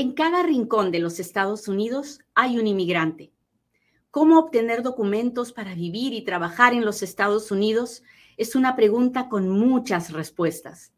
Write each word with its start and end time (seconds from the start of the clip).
En 0.00 0.12
cada 0.12 0.44
rincón 0.44 0.92
de 0.92 1.00
los 1.00 1.18
Estados 1.18 1.66
Unidos 1.66 2.20
hay 2.36 2.56
un 2.56 2.68
inmigrante. 2.68 3.32
¿Cómo 4.12 4.38
obtener 4.38 4.84
documentos 4.84 5.52
para 5.52 5.74
vivir 5.74 6.12
y 6.12 6.22
trabajar 6.22 6.72
en 6.72 6.84
los 6.84 7.02
Estados 7.02 7.50
Unidos? 7.50 8.04
Es 8.36 8.54
una 8.54 8.76
pregunta 8.76 9.28
con 9.28 9.48
muchas 9.48 10.12
respuestas. 10.12 10.92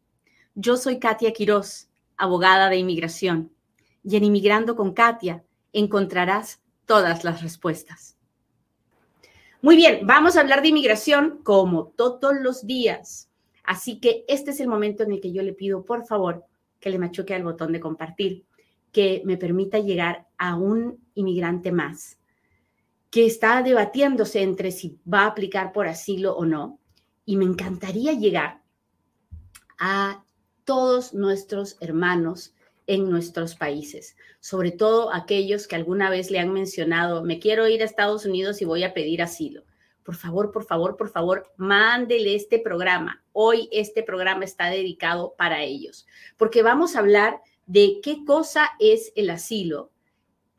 Yo 0.55 0.77
soy 0.77 0.99
Katia 0.99 1.33
Quiroz, 1.33 1.89
abogada 2.19 2.69
de 2.69 2.77
inmigración, 2.77 3.51
y 4.05 4.17
en 4.17 4.25
Inmigrando 4.25 4.77
con 4.77 4.93
Katia 4.93 5.45
encontrarás 5.73 6.61
todas 6.85 7.25
las 7.25 7.41
respuestas. 7.41 8.19
Muy 9.62 9.77
bien, 9.77 10.07
vamos 10.07 10.37
a 10.37 10.41
hablar 10.43 10.61
de 10.61 10.69
inmigración 10.69 11.41
como 11.43 11.87
todos 11.87 12.35
los 12.39 12.67
días. 12.67 13.30
Así 13.64 13.98
que 13.98 14.27
este 14.29 14.51
es 14.51 14.61
el 14.61 14.69
momento 14.69 15.05
en 15.05 15.12
el 15.12 15.23
que 15.23 15.32
yo 15.32 15.43
le 15.43 15.55
pido, 15.55 15.87
por 15.87 16.05
favor, 16.05 16.45
que 16.79 16.91
le 16.91 16.98
machuque 16.98 17.35
al 17.35 17.45
botón 17.45 17.73
de 17.73 17.80
compartir 17.80 18.45
que 18.93 19.22
me 19.25 19.36
permita 19.36 19.79
llegar 19.79 20.27
a 20.38 20.56
un 20.56 20.98
inmigrante 21.15 21.73
más 21.73 22.19
que 23.10 23.27
está 23.27 23.62
debatiéndose 23.62 24.42
entre 24.42 24.70
si 24.70 24.98
va 25.12 25.23
a 25.23 25.27
aplicar 25.27 25.73
por 25.73 25.88
asilo 25.88 26.37
o 26.37 26.45
no. 26.45 26.78
Y 27.27 27.37
me 27.37 27.45
encantaría 27.45 28.12
llegar 28.12 28.62
a 29.79 30.24
todos 30.65 31.12
nuestros 31.12 31.77
hermanos 31.80 32.55
en 32.87 33.09
nuestros 33.09 33.55
países, 33.55 34.16
sobre 34.41 34.73
todo 34.73 35.12
aquellos 35.12 35.66
que 35.66 35.77
alguna 35.77 36.10
vez 36.10 36.30
le 36.30 36.41
han 36.41 36.52
mencionado, 36.52 37.23
me 37.23 37.38
quiero 37.38 37.68
ir 37.68 37.82
a 37.82 37.84
Estados 37.84 38.24
Unidos 38.24 38.60
y 38.62 38.65
voy 38.65 38.82
a 38.82 38.95
pedir 38.95 39.23
asilo. 39.23 39.62
Por 40.02 40.16
favor, 40.16 40.51
por 40.51 40.65
favor, 40.65 40.96
por 40.96 41.09
favor, 41.09 41.52
mándele 41.57 42.34
este 42.34 42.59
programa. 42.59 43.23
Hoy 43.32 43.68
este 43.70 44.02
programa 44.02 44.45
está 44.45 44.70
dedicado 44.70 45.34
para 45.37 45.62
ellos, 45.62 46.07
porque 46.37 46.62
vamos 46.62 46.96
a 46.96 47.01
hablar 47.01 47.41
de 47.70 48.01
qué 48.02 48.24
cosa 48.24 48.69
es 48.80 49.12
el 49.15 49.30
asilo, 49.30 49.92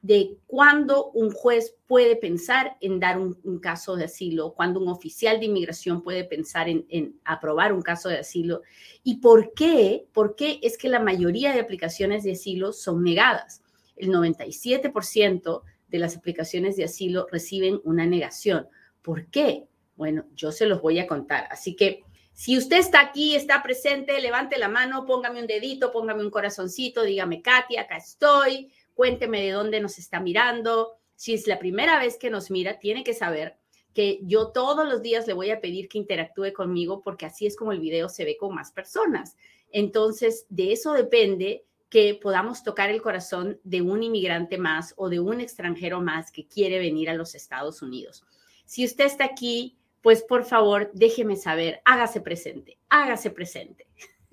de 0.02 0.38
cuándo 0.48 1.12
un 1.12 1.30
juez 1.30 1.76
puede 1.86 2.16
pensar 2.16 2.78
en 2.80 3.02
dar 3.02 3.20
un, 3.20 3.60
caso 3.60 3.98
de 3.98 4.06
asilo, 4.06 4.54
cuándo 4.54 4.80
un 4.80 4.88
oficial 4.88 5.38
de 5.38 5.48
inmigración 5.48 6.04
puede 6.04 6.24
pensar 6.24 6.70
en, 6.70 6.86
en, 6.88 7.20
aprobar 7.26 7.74
un 7.74 7.82
caso 7.82 8.08
de 8.08 8.20
asilo 8.20 8.62
y 9.04 9.18
por 9.18 9.54
qué, 9.54 10.08
por 10.14 10.38
qué 10.38 10.62
es 10.64 10.78
que 10.78 10.88
la 10.88 11.02
mayoría 11.02 11.52
de 11.52 11.60
aplicaciones 11.60 12.24
de 12.24 12.32
asilo 12.32 12.72
son 12.72 13.04
negadas. 13.04 13.62
El 13.98 14.12
97% 14.12 15.64
de 15.90 16.00
las 16.00 16.16
aplicaciones 16.16 16.78
de 16.78 16.86
asilo 16.86 17.28
reciben 17.30 17.82
una 17.84 18.06
negación. 18.06 18.70
¿Por 19.02 19.26
qué? 19.28 19.68
Bueno, 19.98 20.28
yo 20.34 20.54
se 20.54 20.66
los 20.66 20.82
voy 20.82 20.98
a 21.00 21.08
contar. 21.08 21.50
Así 21.52 21.76
que 21.76 22.06
si 22.34 22.58
usted 22.58 22.78
está 22.78 23.02
aquí, 23.02 23.36
está 23.36 23.62
presente, 23.62 24.20
levante 24.20 24.58
la 24.58 24.68
mano, 24.68 25.06
póngame 25.06 25.42
un 25.42 25.48
dedito, 25.48 25.92
póngame 25.92 26.24
un 26.24 26.32
corazoncito, 26.32 27.04
dígame, 27.04 27.42
Katia, 27.42 27.82
acá 27.82 27.98
estoy, 27.98 28.72
cuénteme 28.94 29.42
de 29.42 29.52
dónde 29.52 29.80
nos 29.80 30.00
está 30.00 30.20
mirando. 30.20 30.98
Si 31.16 31.34
es 31.34 31.46
la 31.48 31.60
primera 31.60 32.00
vez 32.00 32.18
que 32.18 32.30
nos 32.30 32.50
mira, 32.50 32.80
tiene 32.80 33.04
que 33.04 33.14
saber 33.14 33.58
que 33.94 34.20
yo 34.24 34.48
todos 34.48 34.88
los 34.88 35.02
días 35.02 35.28
le 35.28 35.34
voy 35.34 35.52
a 35.52 35.60
pedir 35.60 35.90
que 35.90 35.98
interactúe 35.98 36.54
conmigo 36.54 37.02
porque 37.02 37.26
así 37.26 37.46
es 37.46 37.56
como 37.56 37.74
el 37.74 37.80
video 37.80 38.10
se 38.10 38.26
ve 38.26 38.38
con 38.38 38.56
más 38.56 38.72
personas. 38.72 39.36
Entonces, 39.72 40.46
de 40.50 40.72
eso 40.72 40.94
depende 40.94 41.66
que 41.90 42.16
podamos 42.16 42.64
tocar 42.64 42.90
el 42.90 43.02
corazón 43.02 43.60
de 43.64 43.82
un 43.82 44.02
inmigrante 44.02 44.58
más 44.58 44.94
o 44.96 45.10
de 45.10 45.20
un 45.20 45.42
extranjero 45.42 46.00
más 46.00 46.32
que 46.32 46.48
quiere 46.48 46.80
venir 46.80 47.10
a 47.10 47.14
los 47.14 47.36
Estados 47.36 47.82
Unidos. 47.82 48.24
Si 48.66 48.86
usted 48.86 49.06
está 49.06 49.26
aquí 49.26 49.78
pues 50.02 50.24
por 50.24 50.46
favor 50.46 50.92
déjeme 50.94 51.36
saber, 51.36 51.82
hágase 51.86 52.22
presente, 52.22 52.78
hágase 52.90 53.30
presente. 53.30 53.88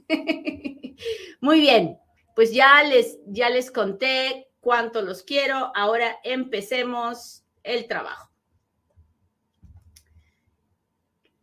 Muy 1.41 1.61
bien, 1.61 1.99
pues 2.35 2.53
ya 2.53 2.83
les, 2.83 3.19
ya 3.27 3.51
les 3.51 3.71
conté 3.71 4.49
cuánto 4.61 5.03
los 5.03 5.23
quiero, 5.23 5.73
ahora 5.75 6.19
empecemos 6.25 7.45
el 7.63 7.87
trabajo. 7.87 8.31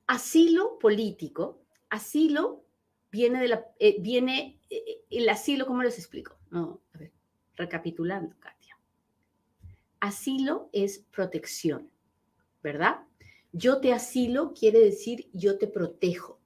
Asilo 0.07 0.77
político, 0.79 1.61
asilo 1.89 2.65
viene 3.11 3.41
de 3.41 3.47
la, 3.47 3.65
eh, 3.79 3.95
viene, 3.99 4.59
eh, 4.69 5.03
el 5.09 5.27
asilo, 5.29 5.65
¿cómo 5.65 5.81
les 5.83 5.97
explico? 5.97 6.37
No, 6.49 6.81
a 6.93 6.97
ver, 6.97 7.11
recapitulando, 7.55 8.35
Katia. 8.39 8.77
Asilo 9.99 10.69
es 10.73 10.99
protección, 10.99 11.89
¿verdad? 12.61 12.99
Yo 13.57 13.79
te 13.79 13.93
asilo 13.93 14.53
quiere 14.53 14.79
decir 14.79 15.29
yo 15.31 15.57
te 15.57 15.67
protejo. 15.67 16.41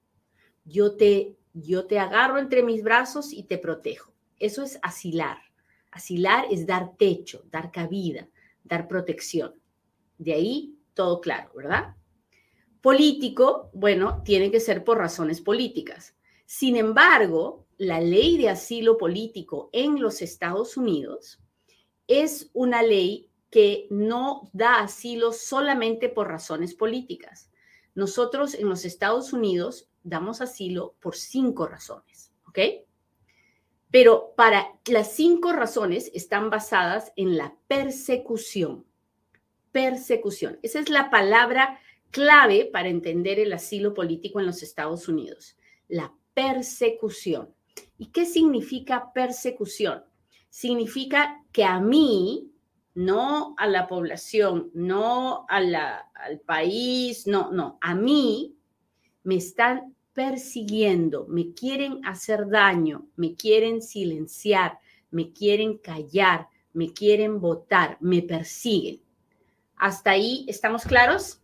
Yo 0.63 0.95
te, 0.95 1.39
yo 1.53 1.87
te 1.87 1.97
agarro 1.97 2.37
entre 2.37 2.61
mis 2.61 2.83
brazos 2.83 3.33
y 3.33 3.45
te 3.45 3.57
protejo. 3.57 4.13
Eso 4.37 4.61
es 4.61 4.77
asilar. 4.83 5.39
Asilar 5.89 6.45
es 6.51 6.67
dar 6.67 6.95
techo, 6.97 7.43
dar 7.49 7.71
cabida, 7.71 8.29
dar 8.63 8.87
protección. 8.87 9.59
De 10.19 10.33
ahí 10.33 10.77
todo 10.93 11.19
claro, 11.19 11.49
¿verdad? 11.55 11.95
Político, 12.79 13.71
bueno, 13.73 14.21
tiene 14.23 14.51
que 14.51 14.59
ser 14.59 14.83
por 14.83 14.99
razones 14.99 15.41
políticas. 15.41 16.15
Sin 16.45 16.75
embargo, 16.75 17.65
la 17.79 17.99
ley 17.99 18.37
de 18.37 18.49
asilo 18.49 18.99
político 18.99 19.71
en 19.73 19.99
los 19.99 20.21
Estados 20.21 20.77
Unidos 20.77 21.39
es 22.05 22.51
una 22.53 22.83
ley 22.83 23.28
que 23.49 23.87
no 23.89 24.49
da 24.53 24.81
asilo 24.81 25.31
solamente 25.33 26.09
por 26.09 26.27
razones 26.27 26.75
políticas. 26.75 27.49
Nosotros 27.95 28.53
en 28.53 28.69
los 28.69 28.85
Estados 28.85 29.33
Unidos 29.33 29.89
damos 30.03 30.41
asilo 30.41 30.95
por 30.99 31.15
cinco 31.15 31.67
razones, 31.67 32.31
¿ok? 32.47 32.59
Pero 33.91 34.33
para 34.37 34.67
las 34.85 35.13
cinco 35.13 35.51
razones 35.51 36.11
están 36.13 36.49
basadas 36.49 37.11
en 37.15 37.37
la 37.37 37.55
persecución. 37.67 38.85
Persecución. 39.71 40.59
Esa 40.61 40.79
es 40.79 40.89
la 40.89 41.09
palabra 41.09 41.79
clave 42.11 42.69
para 42.71 42.89
entender 42.89 43.39
el 43.39 43.53
asilo 43.53 43.93
político 43.93 44.39
en 44.39 44.45
los 44.45 44.61
Estados 44.61 45.07
Unidos. 45.07 45.57
La 45.87 46.13
persecución. 46.33 47.53
¿Y 47.97 48.07
qué 48.07 48.25
significa 48.25 49.11
persecución? 49.13 50.03
Significa 50.49 51.43
que 51.51 51.63
a 51.63 51.79
mí, 51.79 52.51
no 52.95 53.55
a 53.57 53.67
la 53.67 53.87
población, 53.87 54.69
no 54.73 55.45
al 55.47 56.39
país, 56.45 57.27
no, 57.27 57.51
no, 57.51 57.77
a 57.81 57.95
mí 57.95 58.55
me 59.23 59.35
están 59.35 59.95
persiguiendo, 60.13 61.25
me 61.29 61.53
quieren 61.53 62.05
hacer 62.05 62.49
daño, 62.49 63.07
me 63.15 63.35
quieren 63.35 63.81
silenciar, 63.81 64.79
me 65.11 65.31
quieren 65.31 65.77
callar, 65.77 66.47
me 66.73 66.91
quieren 66.91 67.39
votar, 67.39 67.97
me 68.01 68.21
persiguen. 68.21 69.01
¿Hasta 69.77 70.11
ahí 70.11 70.45
estamos 70.49 70.83
claros? 70.83 71.39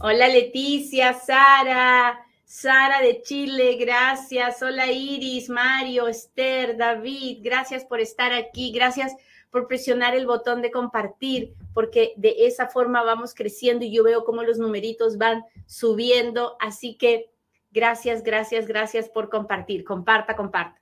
Hola 0.00 0.28
Leticia, 0.28 1.12
Sara, 1.12 2.18
Sara 2.44 3.00
de 3.00 3.22
Chile, 3.22 3.76
gracias. 3.76 4.60
Hola 4.62 4.90
Iris, 4.90 5.48
Mario, 5.48 6.08
Esther, 6.08 6.76
David, 6.76 7.38
gracias 7.42 7.84
por 7.84 8.00
estar 8.00 8.32
aquí, 8.32 8.72
gracias 8.72 9.12
por 9.50 9.66
presionar 9.66 10.14
el 10.14 10.26
botón 10.26 10.62
de 10.62 10.70
compartir, 10.70 11.54
porque 11.74 12.12
de 12.16 12.46
esa 12.46 12.68
forma 12.68 13.02
vamos 13.02 13.34
creciendo 13.34 13.84
y 13.84 13.92
yo 13.92 14.04
veo 14.04 14.24
cómo 14.24 14.42
los 14.42 14.58
numeritos 14.58 15.16
van 15.16 15.44
subiendo. 15.66 16.56
Así 16.60 16.96
que 16.96 17.30
gracias, 17.70 18.22
gracias, 18.22 18.66
gracias 18.66 19.08
por 19.08 19.30
compartir. 19.30 19.84
Comparta, 19.84 20.36
comparta. 20.36 20.80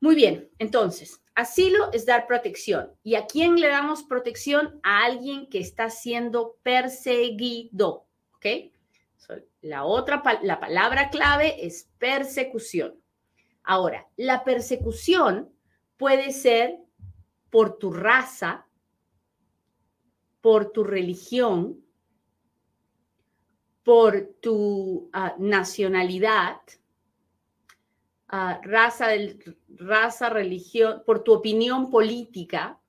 Muy 0.00 0.14
bien, 0.14 0.50
entonces, 0.58 1.22
asilo 1.34 1.90
es 1.92 2.04
dar 2.04 2.26
protección. 2.26 2.90
¿Y 3.02 3.14
a 3.14 3.26
quién 3.26 3.58
le 3.58 3.68
damos 3.68 4.02
protección? 4.02 4.78
A 4.82 5.04
alguien 5.04 5.48
que 5.48 5.60
está 5.60 5.88
siendo 5.88 6.56
perseguido, 6.62 8.06
¿ok? 8.36 8.46
la 9.62 9.84
otra, 9.84 10.22
la 10.42 10.60
palabra 10.60 11.08
clave 11.08 11.66
es 11.66 11.88
persecución. 11.96 13.00
Ahora, 13.62 14.06
la 14.16 14.44
persecución 14.44 15.50
puede 15.96 16.32
ser 16.32 16.83
por 17.54 17.78
tu 17.78 17.92
raza, 17.92 18.66
por 20.40 20.72
tu 20.72 20.82
religión, 20.82 21.84
por 23.84 24.34
tu 24.40 25.08
ah, 25.12 25.36
nacionalidad, 25.38 26.56
uh, 28.32 28.60
raza, 28.60 29.10
raza, 29.68 30.30
religión, 30.30 31.04
por 31.06 31.22
tu 31.22 31.32
opinión 31.32 31.92
política, 31.92 32.80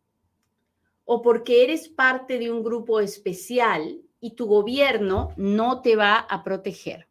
o 1.03 1.21
porque 1.21 1.63
eres 1.63 1.87
parte 1.87 2.39
de 2.39 2.51
un 2.51 2.63
grupo 2.63 2.99
especial 2.99 4.01
y 4.19 4.31
tu 4.31 4.47
gobierno 4.47 5.29
no 5.37 5.83
te 5.83 5.95
va 5.95 6.17
a 6.17 6.43
proteger. 6.43 7.07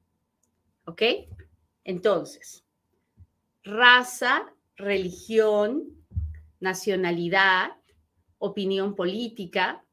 ¿Ok? 0.86 1.02
Entonces, 1.84 2.64
raza, 3.62 4.52
religión, 4.74 6.03
nacionalidad, 6.60 7.72
opinión 8.38 8.94
política 8.94 9.84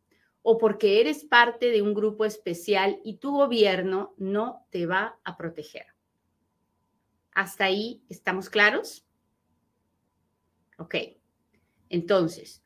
o 0.41 0.57
porque 0.57 0.99
eres 0.99 1.23
parte 1.23 1.69
de 1.69 1.81
un 1.81 1.93
grupo 1.93 2.25
especial 2.25 2.99
y 3.03 3.17
tu 3.17 3.31
gobierno 3.31 4.13
no 4.17 4.65
te 4.71 4.85
va 4.85 5.19
a 5.23 5.37
proteger. 5.37 5.85
¿Hasta 7.33 7.65
ahí 7.65 8.03
estamos 8.09 8.49
claros? 8.49 9.05
Ok. 10.77 10.95
Entonces, 11.89 12.63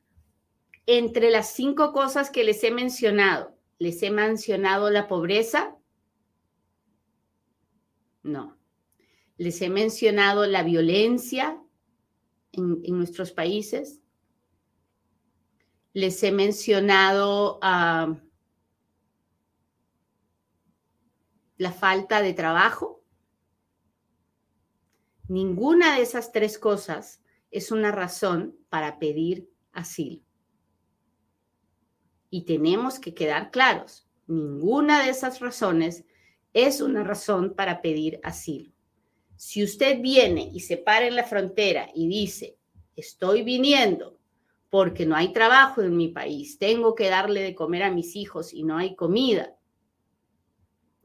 entre 0.85 1.31
las 1.31 1.51
cinco 1.53 1.91
cosas 1.91 2.29
que 2.29 2.43
les 2.43 2.63
he 2.63 2.71
mencionado, 2.71 3.57
¿les 3.77 4.01
he 4.03 4.11
mencionado 4.11 4.89
la 4.89 5.07
pobreza? 5.07 5.75
No. 8.23 8.57
¿Les 9.37 9.61
he 9.61 9.69
mencionado 9.69 10.45
la 10.45 10.63
violencia 10.63 11.61
en, 12.57 12.97
nuestros 12.97 13.31
países? 13.31 14.01
¿Les 15.93 16.21
he 16.23 16.31
mencionado 16.31 17.59
ah, 17.61 18.15
la 21.57 21.71
falta 21.71 22.21
de 22.21 22.33
trabajo? 22.33 23.03
Ninguna 25.27 25.95
de 25.95 26.03
esas 26.03 26.31
tres 26.31 26.59
cosas 26.59 27.23
es 27.49 27.71
una 27.71 27.91
razón 27.91 28.57
para 28.69 28.99
pedir 28.99 29.49
asilo. 29.71 30.21
Y 32.29 32.45
tenemos 32.45 32.99
que 32.99 33.13
quedar 33.13 33.49
claros, 33.49 34.07
ninguna 34.27 35.03
de 35.03 35.09
esas 35.09 35.39
razones 35.39 36.03
es 36.53 36.81
una 36.81 37.03
razón 37.03 37.53
para 37.55 37.81
pedir 37.81 38.19
asilo. 38.23 38.74
Si 39.37 39.63
usted 39.63 40.01
viene 40.01 40.49
y 40.53 40.61
se 40.61 40.77
para 40.77 41.07
en 41.07 41.15
la 41.15 41.23
frontera 41.23 41.89
y 41.93 42.07
dice, 42.07 42.57
estoy 42.95 43.43
viniendo 43.43 44.17
porque 44.69 45.05
no 45.05 45.15
hay 45.15 45.31
trabajo 45.31 45.81
en 45.81 45.95
mi 45.95 46.09
país, 46.09 46.57
tengo 46.57 46.95
que 46.95 47.09
darle 47.09 47.41
de 47.41 47.55
comer 47.55 47.83
a 47.83 47.91
mis 47.91 48.15
hijos 48.15 48.53
y 48.53 48.63
no 48.63 48.77
hay 48.77 48.95
comida, 48.95 49.55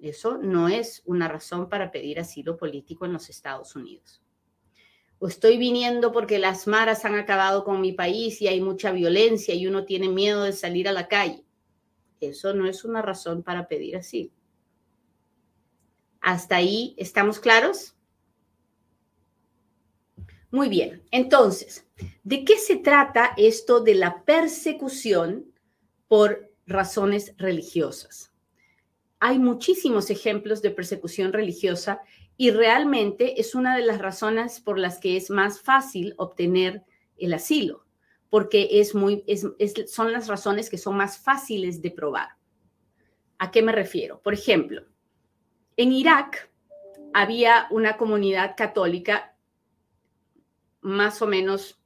eso 0.01 0.39
no 0.39 0.69
es 0.69 1.03
una 1.05 1.29
razón 1.29 1.69
para 1.69 1.91
pedir 1.91 2.19
asilo 2.19 2.57
político 2.57 3.05
en 3.05 3.13
los 3.13 3.29
Estados 3.29 3.77
Unidos. 3.77 4.23
O 5.19 5.29
estoy 5.29 5.59
viniendo 5.59 6.13
porque 6.13 6.39
las 6.39 6.67
maras 6.67 7.05
han 7.05 7.15
acabado 7.15 7.65
con 7.65 7.81
mi 7.83 7.93
país 7.93 8.41
y 8.41 8.49
hay 8.49 8.61
mucha 8.63 8.91
violencia 8.93 9.55
y 9.55 9.67
uno 9.67 9.85
tiene 9.85 10.09
miedo 10.09 10.45
de 10.45 10.53
salir 10.53 10.89
a 10.89 10.93
la 10.93 11.09
calle. 11.09 11.45
Eso 12.21 12.55
no 12.55 12.67
es 12.67 12.85
una 12.85 13.03
razón 13.03 13.43
para 13.43 13.69
pedir 13.69 13.97
asilo. 13.97 14.31
¿Hasta 16.23 16.57
ahí 16.57 16.95
estamos 16.97 17.39
claros? 17.39 17.95
Muy 20.51 20.69
bien, 20.69 21.03
entonces, 21.13 21.87
¿de 22.25 22.45
qué 22.45 22.59
se 22.59 22.77
trata 22.77 23.35
esto 23.37 23.81
de 23.81 23.95
la 23.95 24.25
persecución 24.25 25.47
por 26.09 26.51
razones 26.67 27.35
religiosas? 27.39 28.33
Hay 29.21 29.39
muchísimos 29.39 30.11
ejemplos 30.11 30.61
de 30.61 30.71
persecución 30.71 31.33
religiosa 31.33 32.01
y 32.37 32.51
realmente 32.51 33.41
es 33.41 33.55
una 33.55 33.77
de 33.77 33.85
las 33.85 33.99
razones 33.99 34.61
por 34.61 34.79
las 34.79 34.99
que 34.99 35.17
es 35.17 35.31
más 35.31 35.61
fácil 35.61 36.15
obtener 36.17 36.83
el 37.17 37.35
asilo, 37.35 37.85
porque 38.29 38.67
es 38.73 38.95
muy, 38.95 39.25
son 39.87 40.13
las 40.13 40.27
razones 40.27 40.69
que 40.69 40.79
son 40.79 40.97
más 40.97 41.19
fáciles 41.19 41.81
de 41.81 41.93
probar. 41.93 42.31
¿A 43.39 43.53
qué 43.53 43.63
me 43.63 43.73
refiero? 43.73 44.21
Por 44.21 44.35
ejemplo, 44.35 44.83
en 45.77 45.93
Irak 45.93 46.51
había 47.13 47.69
una 47.71 47.97
comunidad 47.97 48.55
católica 48.57 49.37
más 50.81 51.23
o 51.23 51.27
menos 51.27 51.81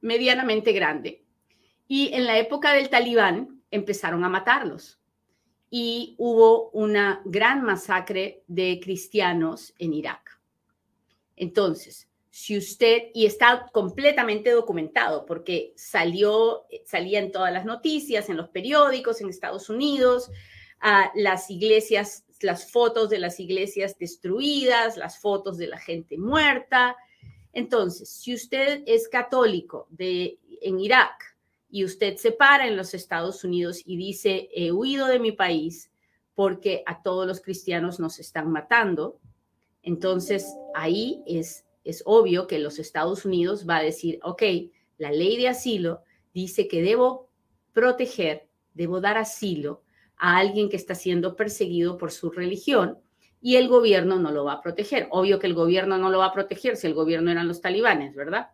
medianamente 0.00 0.72
grande. 0.72 1.24
Y 1.86 2.12
en 2.12 2.26
la 2.26 2.38
época 2.38 2.72
del 2.72 2.90
talibán 2.90 3.62
empezaron 3.70 4.24
a 4.24 4.28
matarlos. 4.28 5.00
Y 5.70 6.14
hubo 6.18 6.70
una 6.70 7.22
gran 7.24 7.62
masacre 7.62 8.44
de 8.46 8.80
cristianos 8.82 9.74
en 9.78 9.92
Irak. 9.92 10.40
Entonces, 11.36 12.08
si 12.30 12.56
usted, 12.58 13.10
y 13.14 13.26
está 13.26 13.68
completamente 13.72 14.50
documentado 14.50 15.24
porque 15.24 15.72
salió, 15.76 16.66
salía 16.84 17.20
en 17.20 17.32
todas 17.32 17.52
las 17.52 17.64
noticias, 17.64 18.28
en 18.28 18.36
los 18.36 18.48
periódicos, 18.48 19.20
en 19.20 19.28
Estados 19.28 19.68
Unidos, 19.70 20.30
a 20.80 21.10
las 21.14 21.50
iglesias, 21.50 22.24
las 22.40 22.70
fotos 22.70 23.08
de 23.08 23.18
las 23.18 23.38
iglesias 23.40 23.96
destruidas, 23.98 24.96
las 24.96 25.20
fotos 25.20 25.58
de 25.58 25.68
la 25.68 25.78
gente 25.78 26.18
muerta, 26.18 26.96
entonces, 27.54 28.08
si 28.08 28.34
usted 28.34 28.82
es 28.86 29.08
católico 29.08 29.86
de, 29.90 30.38
en 30.60 30.80
Irak 30.80 31.36
y 31.70 31.84
usted 31.84 32.16
se 32.16 32.32
para 32.32 32.66
en 32.66 32.76
los 32.76 32.94
Estados 32.94 33.44
Unidos 33.44 33.80
y 33.84 33.96
dice, 33.96 34.48
he 34.52 34.72
huido 34.72 35.06
de 35.06 35.20
mi 35.20 35.32
país 35.32 35.90
porque 36.34 36.82
a 36.86 37.02
todos 37.02 37.26
los 37.26 37.40
cristianos 37.40 38.00
nos 38.00 38.18
están 38.18 38.50
matando, 38.50 39.20
entonces 39.82 40.52
ahí 40.74 41.22
es, 41.26 41.64
es 41.84 42.02
obvio 42.06 42.46
que 42.46 42.58
los 42.58 42.78
Estados 42.78 43.24
Unidos 43.24 43.66
va 43.68 43.76
a 43.76 43.82
decir, 43.82 44.18
ok, 44.22 44.42
la 44.98 45.12
ley 45.12 45.36
de 45.36 45.48
asilo 45.48 46.02
dice 46.32 46.66
que 46.66 46.82
debo 46.82 47.28
proteger, 47.72 48.48
debo 48.72 49.00
dar 49.00 49.16
asilo 49.16 49.82
a 50.16 50.38
alguien 50.38 50.68
que 50.68 50.76
está 50.76 50.94
siendo 50.94 51.36
perseguido 51.36 51.98
por 51.98 52.10
su 52.10 52.30
religión 52.30 52.98
y 53.44 53.56
el 53.56 53.68
gobierno 53.68 54.18
no 54.18 54.30
lo 54.30 54.46
va 54.46 54.54
a 54.54 54.62
proteger. 54.62 55.06
Obvio 55.10 55.38
que 55.38 55.46
el 55.46 55.52
gobierno 55.52 55.98
no 55.98 56.08
lo 56.08 56.20
va 56.20 56.26
a 56.28 56.32
proteger 56.32 56.78
si 56.78 56.86
el 56.86 56.94
gobierno 56.94 57.30
eran 57.30 57.46
los 57.46 57.60
talibanes, 57.60 58.14
¿verdad? 58.14 58.48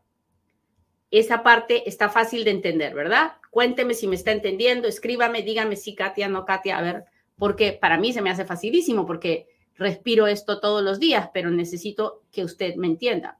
Esa 1.12 1.44
parte 1.44 1.88
está 1.88 2.08
fácil 2.08 2.42
de 2.42 2.50
entender, 2.50 2.92
¿verdad? 2.92 3.34
Cuénteme 3.52 3.94
si 3.94 4.08
me 4.08 4.16
está 4.16 4.32
entendiendo, 4.32 4.88
escríbame, 4.88 5.42
dígame 5.42 5.76
si 5.76 5.94
Katia, 5.94 6.26
no 6.26 6.44
Katia, 6.44 6.76
a 6.76 6.82
ver, 6.82 7.04
porque 7.38 7.72
para 7.72 7.98
mí 7.98 8.12
se 8.12 8.20
me 8.20 8.31
hace 8.31 8.44
facilísimo 8.44 9.06
porque 9.06 9.46
respiro 9.76 10.26
esto 10.26 10.58
todos 10.58 10.82
los 10.82 10.98
días, 10.98 11.31
pero 11.32 11.50
necesito 11.50 12.25
que 12.32 12.43
usted 12.43 12.75
me 12.75 12.88
entienda. 12.88 13.38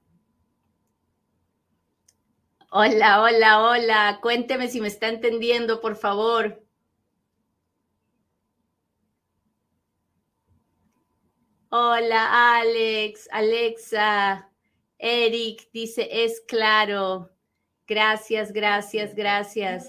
Hola, 2.70 3.23
hola, 3.23 3.61
hola, 3.61 4.19
cuénteme 4.23 4.69
si 4.69 4.81
me 4.81 4.87
está 4.87 5.08
entendiendo, 5.08 5.81
por 5.81 5.96
favor. 5.96 6.62
Hola, 11.72 12.58
Alex, 12.58 13.28
Alexa, 13.31 14.50
Eric 14.99 15.70
dice, 15.72 16.08
es 16.11 16.40
claro. 16.40 17.31
Gracias, 17.87 18.52
gracias, 18.52 19.14
gracias. 19.14 19.88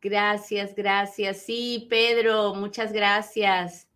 Gracias, 0.00 0.76
gracias. 0.76 1.42
Sí, 1.42 1.88
Pedro, 1.90 2.54
muchas 2.54 2.92
gracias. 2.92 3.88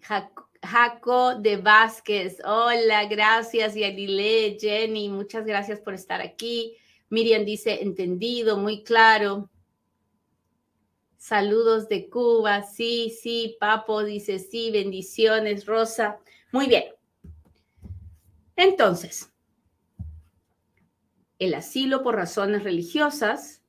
Jaco 0.00 1.36
de 1.36 1.58
Vázquez, 1.58 2.38
hola, 2.44 3.04
gracias. 3.04 3.76
Yadile, 3.76 4.58
Jenny, 4.60 5.08
muchas 5.08 5.44
gracias 5.46 5.78
por 5.78 5.94
estar 5.94 6.20
aquí. 6.20 6.76
Miriam 7.08 7.44
dice, 7.44 7.84
entendido, 7.84 8.56
muy 8.56 8.82
claro. 8.82 9.48
Saludos 11.18 11.88
de 11.88 12.08
Cuba, 12.08 12.62
sí, 12.62 13.10
sí, 13.10 13.56
Papo 13.58 14.04
dice 14.04 14.38
sí, 14.38 14.70
bendiciones, 14.70 15.66
Rosa. 15.66 16.18
Muy 16.52 16.66
bien. 16.66 16.84
Entonces, 18.56 19.32
el 21.38 21.54
asilo 21.54 22.02
por 22.02 22.16
razones 22.16 22.64
religiosas 22.64 23.62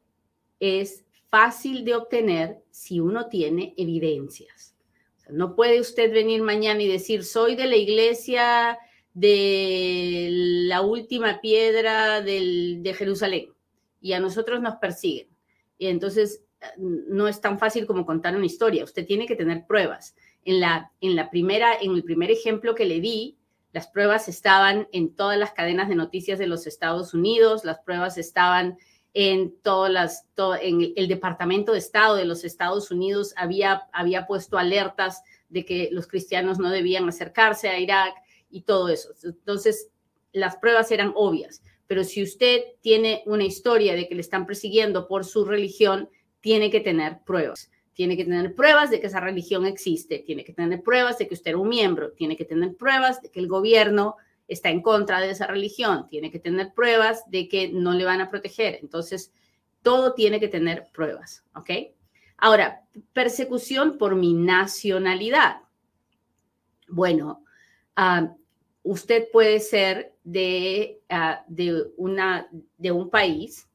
es 0.60 1.06
fácil 1.30 1.84
de 1.84 1.96
obtener 1.96 2.64
si 2.72 3.00
uno 3.00 3.28
tiene 3.28 3.74
evidencias. 3.78 4.76
no 5.30 5.56
puede 5.56 5.82
usted 5.82 6.14
venir 6.14 6.42
mañana 6.42 6.82
y 6.82 6.88
decir, 6.88 7.26
soy 7.26 7.56
de 7.58 7.66
la 7.66 7.76
iglesia 7.76 8.78
de 9.14 10.30
la 10.32 10.82
última 10.82 11.42
piedra 11.42 12.22
de 12.22 12.96
Jerusalén 12.98 13.52
y 14.00 14.14
a 14.14 14.20
nosotros 14.20 14.62
nos 14.62 14.76
persiguen. 14.76 15.28
Y 15.78 15.88
entonces 15.88 16.44
no 16.78 17.28
es 17.28 17.42
tan 17.42 17.60
fácil 17.60 17.86
como 17.86 18.06
contar 18.06 18.36
una 18.36 18.46
historia. 18.46 18.84
Usted 18.84 19.06
tiene 19.06 19.26
que 19.26 19.36
tener 19.36 19.66
pruebas. 19.66 20.16
En 20.46 20.60
la, 20.60 20.92
en 21.02 21.16
la 21.16 21.30
primera, 21.30 21.74
en 21.80 21.92
el 21.92 22.04
primer 22.04 22.32
ejemplo 22.32 22.76
que 22.76 22.86
le 22.86 23.00
di, 23.00 23.38
las 23.74 23.88
pruebas 23.88 24.28
estaban 24.28 24.88
en 24.92 25.14
todas 25.14 25.38
las 25.38 25.52
cadenas 25.52 25.90
de 25.90 25.96
noticias 25.96 26.40
de 26.40 26.48
los 26.48 26.66
Estados 26.68 27.14
Unidos, 27.14 27.66
las 27.66 27.80
pruebas 27.80 28.18
estaban 28.18 28.78
en 29.14 29.56
todas 29.62 29.92
las, 29.92 30.28
en 30.62 30.94
el 30.96 31.08
Departamento 31.08 31.72
de 31.72 31.80
Estado 31.80 32.16
de 32.16 32.26
los 32.26 32.44
Estados 32.44 32.92
Unidos 32.92 33.34
había, 33.36 33.88
había 33.92 34.28
puesto 34.28 34.58
alertas 34.58 35.24
de 35.50 35.66
que 35.66 35.90
los 35.92 36.08
cristianos 36.08 36.60
no 36.60 36.70
debían 36.70 37.10
acercarse 37.10 37.70
a 37.70 37.80
Irak 37.80 38.14
y 38.50 38.62
todo 38.62 38.90
eso. 38.90 39.10
Entonces, 39.24 39.90
las 40.34 40.58
pruebas 40.58 40.92
eran 40.92 41.14
obvias. 41.16 41.64
Pero 41.88 42.04
si 42.04 42.22
usted 42.22 42.62
tiene 42.82 43.24
una 43.26 43.46
historia 43.46 43.96
de 43.96 44.08
que 44.08 44.16
le 44.16 44.22
están 44.22 44.46
persiguiendo 44.46 45.08
por 45.08 45.26
su 45.26 45.46
religión, 45.46 46.10
tiene 46.42 46.70
que 46.70 46.80
tener 46.80 47.20
pruebas. 47.26 47.70
Tiene 47.94 48.16
que 48.16 48.26
tener 48.26 48.54
pruebas 48.54 48.92
de 48.92 49.00
que 49.00 49.08
esa 49.08 49.20
religión 49.20 49.66
existe, 49.66 50.20
tiene 50.20 50.44
que 50.44 50.54
tener 50.54 50.84
pruebas 50.84 51.18
de 51.18 51.28
que 51.28 51.34
usted 51.34 51.52
era 51.52 51.58
un 51.58 51.70
miembro, 51.70 52.12
tiene 52.12 52.38
que 52.38 52.46
tener 52.46 52.76
pruebas 52.76 53.22
de 53.22 53.32
que 53.32 53.40
el 53.40 53.48
gobierno 53.48 54.18
está 54.48 54.70
en 54.70 54.82
contra 54.82 55.20
de 55.20 55.32
esa 55.32 55.48
religión, 55.48 56.08
tiene 56.08 56.32
que 56.32 56.40
tener 56.40 56.74
pruebas 56.74 57.24
de 57.30 57.48
que 57.48 57.70
no 57.70 57.94
le 57.94 58.06
van 58.06 58.22
a 58.22 58.30
proteger. 58.30 58.80
Entonces, 58.82 59.34
todo 59.82 60.14
tiene 60.14 60.40
que 60.40 60.48
tener 60.48 60.88
pruebas, 60.94 61.44
¿ok? 61.56 61.70
Ahora, 62.38 62.84
persecución 63.14 63.98
por 63.98 64.16
mi 64.16 64.34
nacionalidad. 64.34 65.62
Bueno, 66.88 67.44
ah, 67.96 68.34
usted 68.84 69.28
puede 69.32 69.60
ser 69.60 70.14
de, 70.24 71.02
ah, 71.10 71.44
de, 71.48 71.86
una, 71.98 72.48
de 72.78 72.92
un 72.92 73.10
país 73.10 73.68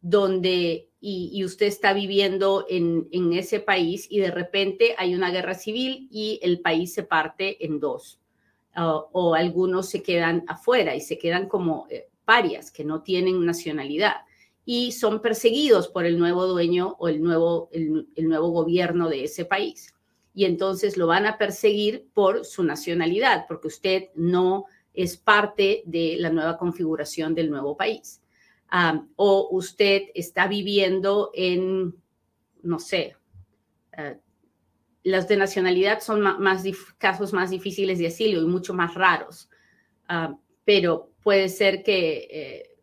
donde 0.00 0.88
y, 1.06 1.44
usted 1.44 1.66
está 1.66 1.92
viviendo 1.92 2.64
en, 2.66 3.06
ese 3.34 3.60
país 3.60 4.06
y 4.08 4.20
de 4.20 4.30
repente 4.30 4.94
hay 4.96 5.14
una 5.14 5.30
guerra 5.30 5.52
civil 5.52 6.08
y 6.10 6.40
el 6.42 6.60
país 6.60 6.94
se 6.94 7.02
parte 7.02 7.62
en 7.66 7.78
dos. 7.78 8.18
Ah, 8.74 9.04
o 9.12 9.34
algunos 9.34 9.88
se 9.90 10.02
quedan 10.02 10.44
afuera 10.48 10.96
y 10.96 11.02
se 11.02 11.18
quedan 11.18 11.46
como 11.46 11.86
eh, 11.90 12.08
parias 12.24 12.70
que 12.70 12.84
no 12.84 13.02
tienen 13.02 13.44
nacionalidad 13.44 14.14
y 14.64 14.92
son 14.92 15.20
perseguidos 15.20 15.88
por 15.88 16.06
el 16.06 16.18
nuevo 16.18 16.46
dueño 16.46 16.96
o 16.98 17.08
el 17.08 17.22
nuevo, 17.22 17.68
el, 17.72 18.06
nuevo 18.16 18.48
gobierno 18.48 19.10
de 19.10 19.24
ese 19.24 19.44
país. 19.44 19.94
Y 20.32 20.46
entonces 20.46 20.96
lo 20.96 21.06
van 21.06 21.26
a 21.26 21.36
perseguir 21.36 22.08
por 22.14 22.46
su 22.46 22.64
nacionalidad, 22.64 23.44
porque 23.46 23.68
usted 23.68 24.04
no 24.14 24.64
es 24.94 25.18
parte 25.18 25.82
de 25.84 26.16
la 26.18 26.30
nueva 26.30 26.56
configuración 26.56 27.34
del 27.34 27.50
nuevo 27.50 27.76
país. 27.76 28.22
O 29.16 29.48
usted 29.52 30.02
está 30.14 30.48
viviendo 30.48 31.30
en, 31.34 31.94
no 32.62 32.78
sé, 32.78 33.16
uh, 33.96 34.18
las 35.04 35.28
de 35.28 35.36
nacionalidad 35.36 36.00
son 36.00 36.22
más, 36.22 36.64
casos 36.96 37.32
más 37.32 37.50
difíciles 37.50 37.98
de 37.98 38.06
asilo 38.06 38.40
y 38.40 38.46
mucho 38.46 38.72
más 38.72 38.94
raros, 38.94 39.50
pero 40.64 41.10
puede 41.22 41.50
ser 41.50 41.82
que 41.82 42.26
eh, 42.30 42.74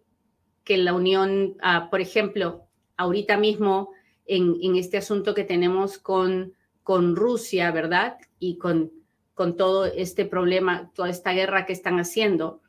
que 0.63 0.77
la 0.77 0.93
Unión, 0.93 1.57
ah, 1.61 1.89
por 1.89 2.01
ejemplo, 2.01 2.67
ahorita 2.97 3.37
mismo 3.37 3.91
en, 4.25 4.55
en, 4.61 4.75
este 4.75 4.97
asunto 4.97 5.33
que 5.33 5.43
tenemos 5.43 5.97
con, 5.97 6.53
con 6.83 7.15
Rusia, 7.15 7.71
¿verdad? 7.71 8.17
Y 8.39 8.57
con, 8.57 8.91
con 9.33 9.57
todo 9.57 9.85
este 9.85 10.25
problema, 10.25 10.91
toda 10.93 11.09
esta 11.09 11.33
guerra 11.33 11.65
que 11.65 11.73
están 11.73 11.99
haciendo. 11.99 12.60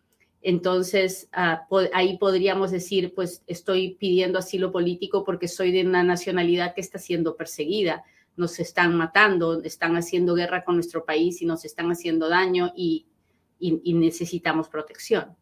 Entonces, 0.42 1.28
ah, 1.32 1.66
ahí 1.92 2.18
podríamos 2.18 2.70
decir, 2.70 3.14
pues 3.14 3.42
estoy 3.46 3.94
pidiendo 3.94 4.38
asilo 4.38 4.72
político 4.72 5.25
porque 5.25 5.49
soy 5.49 5.72
de 5.72 5.87
una 5.87 6.02
nacionalidad 6.02 6.75
que 6.75 6.80
está 6.80 6.99
siendo 6.99 7.37
perseguida. 7.37 8.04
Nos 8.37 8.58
están 8.58 8.96
matando, 8.96 9.62
están 9.62 9.96
haciendo 9.96 10.34
guerra 10.34 10.64
con 10.64 10.75
nuestro 10.75 11.04
país 11.04 11.40
y 11.42 11.46
nos 11.46 11.64
están 11.64 11.90
haciendo 11.90 12.28
daño 12.28 12.72
y, 12.76 13.06
y, 13.58 13.94
necesitamos 13.94 14.68
protección. 14.68 15.37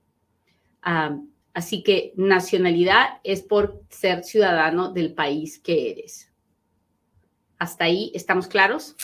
Ah, 0.82 1.18
Así 1.52 1.82
que 1.82 2.12
nacionalidad 2.16 3.20
es 3.24 3.42
por 3.42 3.82
ser 3.88 4.24
ciudadano 4.24 4.92
del 4.92 5.14
país 5.14 5.58
que 5.58 5.90
eres. 5.90 6.30
¿Hasta 7.58 7.84
ahí 7.84 8.12
estamos 8.14 8.46
claros? 8.46 8.96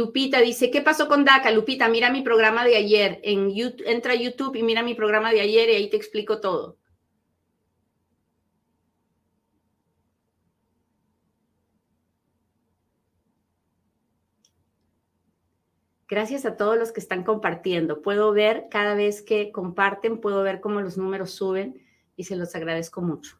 Lupita 0.00 0.40
dice, 0.40 0.70
¿qué 0.70 0.80
pasó 0.80 1.08
con 1.08 1.26
DACA? 1.26 1.50
Lupita, 1.50 1.86
mira 1.90 2.10
mi 2.10 2.22
programa 2.22 2.64
de 2.64 2.74
ayer. 2.74 3.20
En 3.22 3.54
YouTube, 3.54 3.84
entra 3.86 4.14
a 4.14 4.16
YouTube 4.16 4.56
y 4.56 4.62
mira 4.62 4.82
mi 4.82 4.94
programa 4.94 5.30
de 5.30 5.42
ayer 5.42 5.68
y 5.68 5.74
ahí 5.74 5.90
te 5.90 5.98
explico 5.98 6.40
todo. 6.40 6.78
Gracias 16.08 16.46
a 16.46 16.56
todos 16.56 16.78
los 16.78 16.92
que 16.92 17.00
están 17.00 17.22
compartiendo. 17.22 18.00
Puedo 18.00 18.32
ver 18.32 18.68
cada 18.70 18.94
vez 18.94 19.20
que 19.20 19.52
comparten, 19.52 20.18
puedo 20.18 20.42
ver 20.42 20.62
cómo 20.62 20.80
los 20.80 20.96
números 20.96 21.32
suben 21.32 21.86
y 22.16 22.24
se 22.24 22.36
los 22.36 22.54
agradezco 22.54 23.02
mucho. 23.02 23.39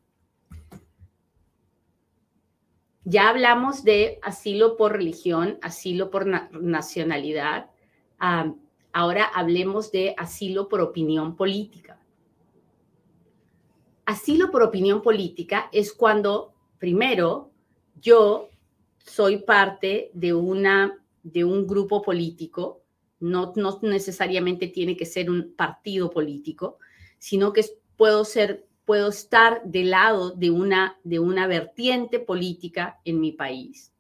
Ya 3.05 3.29
hablamos 3.29 3.83
de 3.83 4.19
asilo 4.23 4.77
por 4.77 4.93
religión, 4.93 5.59
asilo 5.63 6.11
por 6.11 6.27
nacionalidad. 6.27 7.71
ahora 8.93 9.25
hablemos 9.25 9.91
de 9.91 10.15
asilo 10.19 10.69
por 10.69 10.81
opinión 10.81 11.37
política. 11.37 11.99
Asilo 14.05 14.51
por 14.51 14.63
opinión 14.63 15.03
política 15.03 15.69
es 15.73 15.93
cuando, 15.93 16.53
primero, 16.79 17.53
yo 18.01 18.51
soy 18.99 19.39
parte 19.39 20.11
de 20.15 20.35
una 20.35 21.01
de 21.23 21.45
un 21.45 21.67
grupo 21.67 22.03
político, 22.03 22.83
no, 23.21 23.53
no 23.57 23.79
necesariamente 23.83 24.69
tiene 24.69 24.97
que 24.97 25.07
ser 25.07 25.31
un 25.31 25.55
partido 25.55 26.11
político, 26.11 26.79
sino 27.19 27.53
que 27.53 27.65
puedo 27.97 28.25
ser 28.25 28.67
puedo 28.91 29.11
estar 29.11 29.63
del 29.63 29.91
lado 29.91 30.33
de 30.33 30.51
una, 30.51 30.99
de 31.05 31.21
una 31.21 31.47
vertiente 31.47 32.19
política 32.19 32.99
en 33.05 33.21
mi 33.21 33.31
país. 33.31 33.93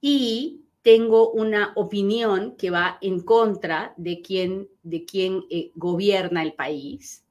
Y 0.00 0.60
tengo 0.82 1.32
una 1.32 1.72
opinión 1.74 2.54
que 2.56 2.70
va 2.70 2.98
en 3.00 3.18
contra 3.18 3.94
de 3.96 4.22
quien, 4.22 4.68
de 4.84 5.04
quien 5.04 5.42
eh, 5.50 5.72
gobierna 5.74 6.44
el 6.44 6.52
país. 6.52 7.24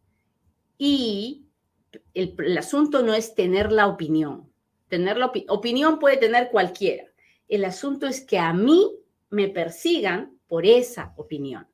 Y 0.78 1.46
el, 2.14 2.58
asunto 2.58 3.02
no 3.02 3.14
es 3.14 3.34
tener 3.34 3.72
la 3.72 3.88
opinión. 3.88 4.52
Tener 4.90 5.16
la 5.16 5.32
opinión 5.48 6.00
puede 6.00 6.18
tener 6.18 6.50
cualquiera. 6.52 7.06
El 7.48 7.64
asunto 7.64 8.08
es 8.08 8.20
que 8.20 8.40
a 8.40 8.52
mí 8.52 8.92
me 9.30 9.48
persigan 9.48 10.38
por 10.50 10.66
esa 10.66 11.14
opinión. 11.16 11.66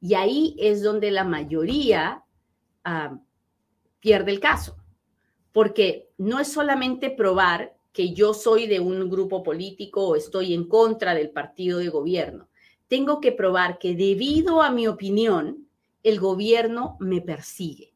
Y 0.00 0.14
ahí 0.14 0.56
es 0.58 0.82
donde 0.82 1.12
la 1.12 1.22
mayoría 1.22 2.24
ah, 2.82 3.20
pierde 4.02 4.32
el 4.32 4.40
caso, 4.40 4.76
porque 5.52 6.10
no 6.18 6.40
es 6.40 6.52
solamente 6.52 7.08
probar 7.08 7.74
que 7.92 8.12
yo 8.12 8.34
soy 8.34 8.66
de 8.66 8.80
un 8.80 9.08
grupo 9.08 9.42
político 9.42 10.08
o 10.08 10.16
estoy 10.16 10.54
en 10.54 10.64
contra 10.64 11.14
del 11.14 11.30
partido 11.30 11.78
de 11.78 11.88
gobierno. 11.88 12.48
Tengo 12.88 13.20
que 13.20 13.32
probar 13.32 13.78
que 13.78 13.94
debido 13.94 14.60
a 14.60 14.70
mi 14.70 14.88
opinión, 14.88 15.68
el 16.02 16.18
gobierno 16.18 16.96
me 16.98 17.20
persigue. 17.20 17.94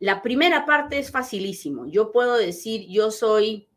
La 0.00 0.20
primera 0.20 0.66
parte 0.66 0.98
es 0.98 1.12
facilísimo. 1.12 1.86
Yo 1.86 2.10
puedo 2.10 2.36
decir, 2.36 2.86
yo 2.88 3.10
soy 3.12 3.68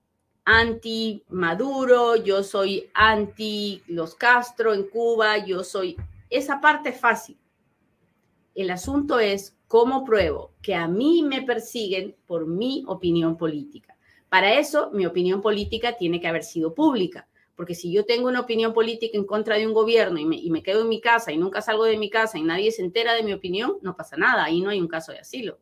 anti 0.44 1.24
Maduro, 1.30 2.16
yo 2.16 2.44
soy 2.44 2.90
anti 2.96 3.84
los 3.88 4.16
Castro 4.16 4.74
en 4.74 4.90
Cuba, 4.90 5.46
yo 5.46 5.64
soy... 5.64 5.98
Esa 6.30 6.62
parte 6.62 6.94
fácil. 6.94 7.38
El 8.56 8.72
asunto 8.72 9.20
es 9.20 9.58
cómo 9.72 10.04
pruebo 10.04 10.52
que 10.62 10.76
a 10.76 10.86
mí 10.86 11.24
me 11.24 11.44
persiguen 11.44 12.14
por 12.28 12.46
mi 12.46 12.84
opinión 12.88 13.38
política. 13.38 13.96
Para 14.28 14.60
eso, 14.60 14.92
mi 14.92 15.06
opinión 15.06 15.42
política 15.42 15.96
tiene 15.96 16.20
que 16.20 16.28
haber 16.28 16.44
sido 16.44 16.74
pública, 16.74 17.30
porque 17.56 17.74
si 17.74 17.90
yo 17.90 18.04
tengo 18.04 18.28
una 18.28 18.42
opinión 18.42 18.74
política 18.74 19.18
en 19.18 19.24
contra 19.24 19.56
de 19.58 19.66
un 19.66 19.74
gobierno 19.74 20.20
y 20.20 20.26
me, 20.26 20.36
y 20.36 20.50
me 20.50 20.62
quedo 20.62 20.82
en 20.82 20.90
mi 20.90 21.00
casa 21.00 21.32
y 21.32 21.38
nunca 21.38 21.62
salgo 21.62 21.86
de 21.86 21.98
mi 21.98 22.10
casa 22.10 22.38
y 22.38 22.44
nadie 22.44 22.70
se 22.74 22.82
entera 22.82 23.14
de 23.14 23.24
mi 23.24 23.32
opinión, 23.32 23.78
no 23.82 23.96
pasa 23.96 24.18
nada, 24.18 24.44
ahí 24.44 24.60
no 24.60 24.72
hay 24.72 24.82
un 24.82 24.90
caso 24.90 25.14
de 25.14 25.20
asilo. 25.20 25.58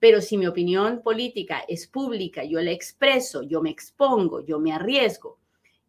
Pero 0.00 0.20
si 0.20 0.36
mi 0.38 0.48
opinión 0.48 1.00
política 1.04 1.62
es 1.68 1.86
pública, 1.86 2.42
yo 2.42 2.60
la 2.60 2.72
expreso, 2.72 3.44
yo 3.44 3.62
me 3.62 3.70
expongo, 3.70 4.44
yo 4.44 4.58
me 4.58 4.72
arriesgo 4.72 5.38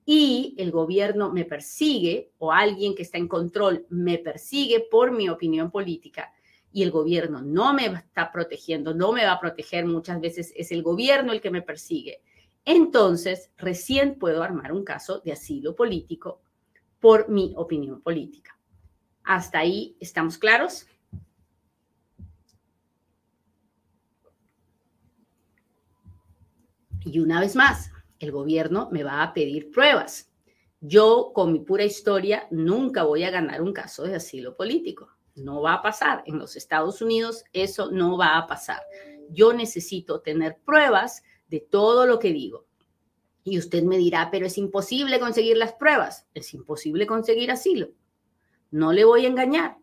y 0.06 0.54
el 0.60 0.70
gobierno 0.70 1.34
me 1.34 1.44
persigue 1.44 2.30
o 2.38 2.52
alguien 2.52 2.94
que 2.94 3.02
está 3.02 3.18
en 3.18 3.28
control 3.28 3.88
me 3.90 4.20
persigue 4.20 4.82
por 4.92 5.12
mi 5.12 5.28
opinión 5.28 5.72
política 5.72 6.32
y 6.78 6.84
el 6.84 6.92
gobierno 6.92 7.42
no 7.42 7.74
me 7.74 7.88
está 7.88 8.32
protegiendo, 8.32 8.94
no 8.94 9.12
me 9.12 9.26
va 9.26 9.32
a 9.32 9.40
proteger, 9.40 9.88
muchas 9.88 10.22
veces 10.22 10.54
es 10.56 10.72
el 10.72 10.84
gobierno 10.84 11.34
el 11.34 11.42
que 11.42 11.50
me 11.50 11.64
persigue. 11.64 12.22
Entonces, 12.66 13.50
recién 13.58 14.20
puedo 14.20 14.44
armar 14.44 14.72
un 14.72 14.84
caso 14.84 15.20
de 15.22 15.32
asilo 15.32 15.76
político 15.76 16.40
por 17.00 17.30
mi 17.30 17.52
opinión 17.58 18.00
política. 18.04 18.60
¿Hasta 19.24 19.58
ahí 19.58 19.98
estamos 20.00 20.38
claros? 20.38 20.86
Y 27.06 27.20
una 27.22 27.40
vez 27.40 27.56
más, 27.56 27.90
el 28.20 28.32
gobierno 28.32 28.90
me 28.92 29.04
va 29.04 29.24
a 29.24 29.34
pedir 29.34 29.72
pruebas. 29.72 30.32
Yo, 30.80 31.32
con 31.34 31.54
mi 31.54 31.60
pura 31.62 31.86
historia, 31.86 32.48
nunca 32.52 33.02
voy 33.02 33.24
a 33.24 33.32
ganar 33.32 33.64
un 33.64 33.74
caso 33.74 34.04
de 34.04 34.14
asilo 34.14 34.56
político. 34.56 35.17
No 35.38 35.62
va 35.62 35.74
a 35.76 35.82
pasar. 35.82 36.24
En 36.26 36.38
los 36.38 36.56
Estados 36.56 37.02
Unidos 37.02 37.44
eso 37.54 37.92
no 37.92 38.18
va 38.18 38.38
a 38.38 38.48
pasar. 38.48 38.82
Yo 39.30 39.54
necesito 39.54 40.22
tener 40.22 40.58
pruebas 40.66 41.24
de 41.48 41.60
todo 41.60 42.06
lo 42.06 42.20
que 42.20 42.34
digo. 42.34 42.66
Y 43.44 43.58
usted 43.58 43.84
me 43.84 43.98
dirá, 43.98 44.30
pero 44.30 44.46
es 44.46 44.58
imposible 44.58 45.20
conseguir 45.20 45.58
las 45.58 45.74
pruebas. 45.74 46.28
Es 46.34 46.54
imposible 46.54 47.08
conseguir 47.08 47.52
asilo. 47.52 47.90
No 48.72 48.92
le 48.92 49.06
voy 49.06 49.26
a 49.26 49.30
engañar. 49.30 49.78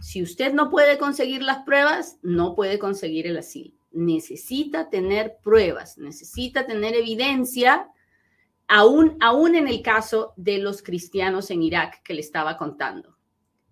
Si 0.00 0.22
usted 0.22 0.52
no 0.52 0.70
puede 0.70 0.98
conseguir 0.98 1.42
las 1.42 1.64
pruebas, 1.64 2.18
no 2.22 2.54
puede 2.54 2.78
conseguir 2.78 3.26
el 3.26 3.38
asilo 3.38 3.78
necesita 3.92 4.90
tener 4.90 5.38
pruebas, 5.42 5.98
necesita 5.98 6.66
tener 6.66 6.94
evidencia, 6.94 7.90
aún, 8.66 9.16
aún 9.20 9.54
en 9.54 9.68
el 9.68 9.82
caso 9.82 10.32
de 10.36 10.58
los 10.58 10.82
cristianos 10.82 11.50
en 11.50 11.62
Irak 11.62 12.02
que 12.02 12.14
le 12.14 12.20
estaba 12.20 12.56
contando, 12.56 13.17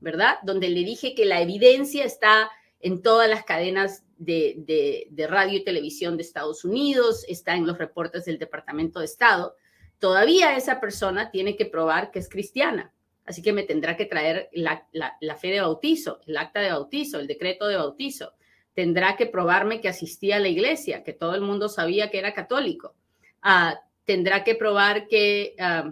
¿verdad? 0.06 0.38
Donde 0.44 0.68
le 0.68 0.84
dije 0.84 1.16
que 1.16 1.24
la 1.24 1.40
evidencia 1.40 2.04
está 2.04 2.48
en 2.78 3.02
todas 3.02 3.28
las 3.28 3.44
cadenas 3.44 4.04
de, 4.16 5.08
radio 5.28 5.58
y 5.58 5.64
televisión 5.64 6.16
de 6.16 6.22
Estados 6.22 6.64
Unidos, 6.64 7.24
está 7.26 7.56
en 7.56 7.66
los 7.66 7.76
reportes 7.76 8.24
del 8.24 8.38
Departamento 8.38 9.00
de 9.00 9.06
Estado, 9.06 9.56
todavía 9.98 10.56
esa 10.56 10.78
persona 10.78 11.32
tiene 11.32 11.56
que 11.56 11.66
probar 11.66 12.12
que 12.12 12.20
es 12.20 12.28
cristiana. 12.28 12.92
Así 13.24 13.42
que 13.42 13.52
me 13.52 13.64
tendrá 13.64 13.96
que 13.96 14.06
traer 14.06 14.48
la, 14.52 14.86
fe 15.40 15.48
de 15.48 15.60
bautizo, 15.60 16.20
el 16.28 16.36
acta 16.36 16.60
de 16.60 16.70
bautizo, 16.70 17.18
el 17.18 17.26
decreto 17.26 17.66
de 17.66 17.76
bautizo. 17.76 18.34
Tendrá 18.74 19.16
que 19.16 19.26
probarme 19.26 19.80
que 19.80 19.88
asistía 19.88 20.36
a 20.36 20.38
la 20.40 20.46
iglesia, 20.46 21.02
que 21.02 21.14
todo 21.14 21.34
el 21.34 21.40
mundo 21.40 21.68
sabía 21.68 22.10
que 22.12 22.20
era 22.20 22.32
católico. 22.32 22.94
Ah, 23.42 23.80
tendrá 24.04 24.44
que 24.44 24.54
probar 24.54 25.08
que, 25.08 25.56
ah, 25.58 25.90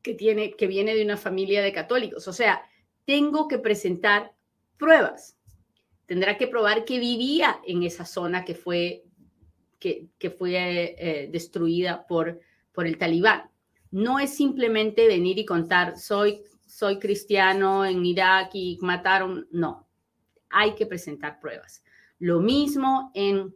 que, 0.00 0.14
tiene, 0.14 0.52
que 0.52 0.66
viene 0.66 0.94
de 0.94 1.04
una 1.04 1.18
familia 1.18 1.60
de 1.60 1.74
católicos. 1.74 2.26
O 2.26 2.32
sea, 2.32 2.64
tengo 3.04 3.48
que 3.48 3.58
presentar 3.58 4.34
pruebas 4.76 5.36
tendrá 6.06 6.36
que 6.36 6.46
probar 6.46 6.84
que 6.84 6.98
vivía 6.98 7.60
en 7.66 7.82
esa 7.82 8.04
zona 8.04 8.44
que 8.44 8.54
fue, 8.54 9.04
que, 9.78 10.30
fue 10.30 10.94
eh, 10.98 11.28
destruida 11.30 12.06
por, 12.06 12.40
por 12.72 12.86
el 12.86 12.98
talibán. 12.98 13.50
No 13.90 14.18
es 14.18 14.34
simplemente 14.34 15.06
venir 15.06 15.38
y 15.38 15.44
contar, 15.44 15.98
soy, 15.98 16.42
soy 16.66 16.98
cristiano 16.98 17.84
en 17.84 18.04
Irak 18.04 18.50
y 18.54 18.78
mataron, 18.80 19.46
no, 19.50 19.86
hay 20.50 20.74
que 20.74 20.86
presentar 20.86 21.40
pruebas. 21.40 21.82
Lo 22.18 22.40
mismo 22.40 23.10
en, 23.14 23.54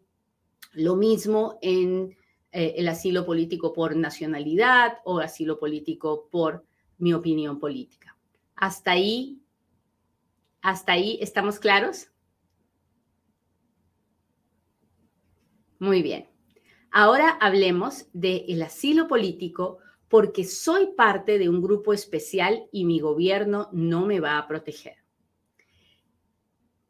lo 0.73 0.97
mismo 0.97 1.59
en 1.63 2.17
eh, 2.53 2.75
el 2.77 2.89
asilo 2.89 3.25
político 3.25 3.73
por 3.73 3.97
nacionalidad 3.97 4.99
o 5.05 5.19
asilo 5.19 5.59
político 5.59 6.29
por 6.31 6.65
mi 6.99 7.15
opinión 7.15 7.59
política. 7.59 8.18
Hasta 8.61 8.91
ahí, 8.91 9.41
hasta 10.63 10.93
ahí, 10.93 11.17
¿estamos 11.21 11.61
claros? 11.61 12.11
Muy 15.79 16.03
bien. 16.03 16.29
Ahora 16.91 17.31
hablemos 17.41 18.07
del 18.13 18.61
asilo 18.63 19.07
político 19.07 19.79
porque 20.09 20.43
soy 20.43 20.89
parte 20.97 21.39
de 21.39 21.49
un 21.49 21.63
grupo 21.63 21.93
especial 21.93 22.67
y 22.73 22.85
mi 22.85 22.99
gobierno 22.99 23.69
no 23.71 24.07
me 24.07 24.19
va 24.19 24.39
a 24.39 24.49
proteger. 24.49 24.97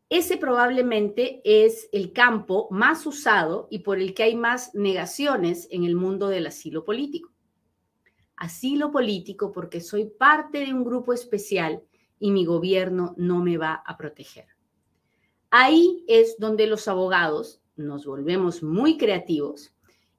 Ese 0.08 0.38
probablemente 0.38 1.42
es 1.44 1.90
el 1.92 2.14
campo 2.14 2.68
más 2.70 3.04
usado 3.04 3.68
y 3.70 3.80
por 3.80 3.98
el 3.98 4.14
que 4.14 4.22
hay 4.22 4.36
más 4.36 4.74
negaciones 4.74 5.68
en 5.70 5.84
el 5.84 5.96
mundo 5.96 6.28
del 6.28 6.46
asilo 6.46 6.82
político. 6.86 7.30
Asilo 8.38 8.90
político 8.90 9.52
porque 9.52 9.80
soy 9.80 10.06
parte 10.06 10.58
de 10.58 10.72
un 10.72 10.84
grupo 10.84 11.12
especial 11.12 11.82
y 12.18 12.30
mi 12.30 12.44
gobierno 12.44 13.14
no 13.16 13.42
me 13.42 13.58
va 13.58 13.74
a 13.74 13.96
proteger. 13.96 14.46
Ahí 15.50 16.04
es 16.08 16.36
donde 16.38 16.66
los 16.66 16.88
abogados 16.88 17.60
nos 17.76 18.06
volvemos 18.06 18.62
muy 18.62 18.96
creativos 18.98 19.74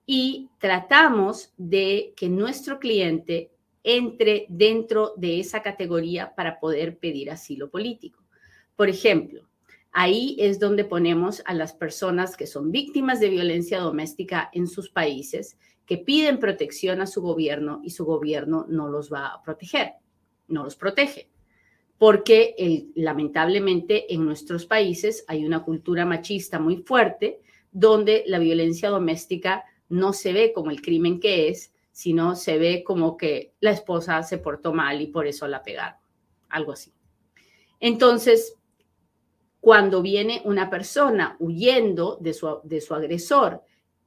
y 0.05 0.49
tratamos 0.57 1.53
de 1.57 2.13
que 2.15 2.29
nuestro 2.29 2.79
cliente 2.79 3.51
entre 3.83 4.45
dentro 4.49 5.13
de 5.17 5.39
esa 5.39 5.61
categoría 5.61 6.33
para 6.35 6.59
poder 6.59 6.97
pedir 6.97 7.31
asilo 7.31 7.69
político. 7.69 8.23
Por 8.75 8.89
ejemplo, 8.89 9.47
ahí 9.91 10.35
es 10.39 10.59
donde 10.59 10.83
ponemos 10.83 11.41
a 11.45 11.53
las 11.53 11.73
personas 11.73 12.35
que 12.35 12.47
son 12.47 12.71
víctimas 12.71 13.19
de 13.19 13.29
violencia 13.29 13.79
doméstica 13.79 14.49
en 14.53 14.67
sus 14.67 14.89
países, 14.89 15.57
que 15.89 15.97
piden 15.97 16.37
protección 16.37 17.01
a 17.01 17.07
su 17.07 17.19
gobierno 17.19 17.81
y 17.83 17.89
su 17.89 18.05
gobierno 18.05 18.67
no 18.69 18.87
los 18.87 19.11
va 19.11 19.33
a 19.33 19.41
proteger, 19.41 19.95
no 20.47 20.63
los 20.63 20.75
protege 20.75 21.27
porque 21.99 22.87
lamentablemente 22.95 24.11
en 24.11 24.25
nuestros 24.25 24.65
países 24.65 25.25
hay 25.27 25.45
una 25.45 25.63
cultura 25.63 26.05
machista 26.05 26.57
muy 26.57 26.77
fuerte 26.77 27.41
donde 27.73 28.23
la 28.25 28.39
violencia 28.39 28.89
doméstica 28.89 29.65
no 29.89 30.13
se 30.13 30.31
ve 30.31 30.53
como 30.53 30.71
el 30.71 30.81
crimen 30.81 31.19
que 31.19 31.49
es, 31.49 31.73
sino 31.91 32.35
se 32.35 32.57
ve 32.57 32.83
como 32.85 33.17
que 33.17 33.53
la 33.59 33.71
esposa 33.71 34.23
se 34.23 34.37
portó 34.37 34.73
mal 34.73 35.01
y 35.01 35.07
por 35.07 35.27
eso 35.27 35.45
la 35.47 35.61
pegaron, 35.61 35.99
algo 36.47 36.71
así. 36.71 36.93
Entonces, 37.81 38.55
cuando 39.59 40.01
viene 40.01 40.41
una 40.45 40.69
persona 40.69 41.35
huyendo 41.39 42.17
de 42.21 42.33
su, 42.33 42.61
de 42.63 42.79
su 42.79 42.95
agresor, 42.95 43.61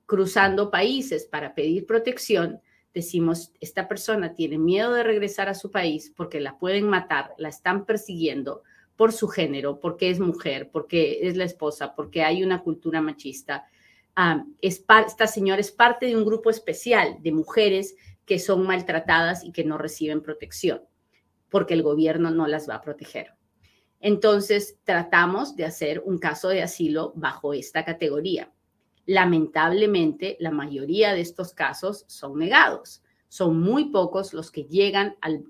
cruzando 0.06 0.70
países 0.70 1.26
para 1.26 1.54
pedir 1.54 1.86
protección, 1.86 2.60
decimos, 2.92 3.52
esta 3.60 3.88
persona 3.88 4.34
tiene 4.34 4.58
miedo 4.58 4.92
de 4.92 5.02
regresar 5.02 5.48
a 5.48 5.54
su 5.54 5.70
país 5.70 6.12
porque 6.14 6.40
la 6.40 6.58
pueden 6.58 6.88
matar, 6.88 7.34
la 7.38 7.48
están 7.48 7.86
persiguiendo, 7.86 8.62
por 8.96 9.12
su 9.12 9.28
género, 9.28 9.80
porque 9.80 10.10
es 10.10 10.20
mujer, 10.20 10.70
porque 10.70 11.26
es 11.26 11.36
la 11.36 11.44
esposa, 11.44 11.94
porque 11.94 12.22
hay 12.22 12.42
una 12.42 12.62
cultura 12.62 13.00
machista. 13.00 13.66
esta 14.60 15.26
señora 15.26 15.60
es 15.60 15.72
parte 15.72 16.06
de 16.06 16.16
un 16.16 16.24
grupo 16.24 16.50
especial 16.50 17.16
de 17.20 17.32
mujeres 17.32 17.96
que 18.24 18.38
son 18.38 18.66
maltratadas 18.66 19.44
y 19.44 19.52
que 19.52 19.64
no 19.64 19.78
reciben 19.78 20.22
protección, 20.22 20.82
porque 21.48 21.74
el 21.74 21.82
gobierno 21.82 22.30
no 22.30 22.46
las 22.46 22.68
va 22.68 22.76
a 22.76 22.80
proteger. 22.82 23.34
Entonces, 23.98 24.78
tratamos 24.84 25.56
de 25.56 25.64
hacer 25.64 26.02
un 26.04 26.18
caso 26.18 26.48
de 26.48 26.62
asilo 26.62 27.12
bajo 27.16 27.54
esta 27.54 27.84
categoría. 27.84 28.52
Lamentablemente, 29.06 30.36
la 30.40 30.50
mayoría 30.50 31.12
de 31.14 31.20
estos 31.20 31.52
casos 31.52 32.04
son 32.06 32.38
negados. 32.38 33.02
Son 33.28 33.60
muy 33.60 33.86
pocos 33.86 34.32
los 34.32 34.50
que 34.50 34.64
llegan 34.64 35.16
al, 35.20 35.44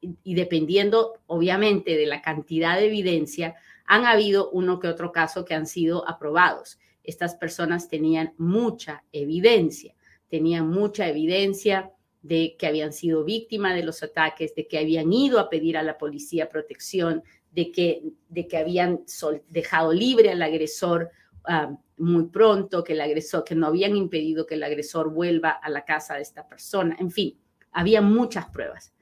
y 0.00 0.34
dependiendo 0.34 1.14
obviamente 1.26 1.96
de 1.96 2.06
la 2.06 2.22
cantidad 2.22 2.78
de 2.78 2.86
evidencia, 2.86 3.54
han 3.84 4.06
habido 4.06 4.50
uno 4.50 4.78
que 4.78 4.88
otro 4.88 5.12
caso 5.12 5.44
que 5.44 5.54
han 5.54 5.66
sido 5.66 6.08
aprobados. 6.08 6.78
Estas 7.04 7.34
personas 7.34 7.88
tenían 7.88 8.34
mucha 8.38 9.04
evidencia, 9.12 9.94
tenían 10.28 10.68
mucha 10.68 11.08
evidencia 11.08 11.92
de 12.22 12.56
que 12.58 12.66
habían 12.66 12.92
sido 12.92 13.24
víctimas 13.24 13.74
de 13.74 13.82
los 13.82 14.02
ataques, 14.02 14.54
de 14.54 14.66
que 14.66 14.78
habían 14.78 15.12
ido 15.12 15.40
a 15.40 15.48
pedir 15.48 15.76
a 15.76 15.82
la 15.82 15.98
policía 15.98 16.48
protección, 16.48 17.22
de 17.50 17.72
que, 17.72 18.02
de 18.28 18.46
que 18.46 18.56
habían 18.56 19.00
dejado 19.48 19.92
libre 19.92 20.30
al 20.30 20.42
agresor 20.42 21.10
ah, 21.44 21.76
muy 21.96 22.24
pronto, 22.28 22.82
que 22.82 22.94
el 22.94 23.00
agresor, 23.00 23.44
que 23.44 23.54
no 23.54 23.66
habían 23.66 23.96
impedido 23.96 24.46
que 24.46 24.54
el 24.54 24.62
agresor 24.62 25.12
vuelva 25.12 25.50
a 25.50 25.68
la 25.68 25.84
casa 25.84 26.14
de 26.14 26.22
esta 26.22 26.48
persona. 26.48 26.96
En 26.98 27.10
fin, 27.10 27.38
había 27.72 28.00
muchas 28.00 28.46
pruebas. 28.46 28.92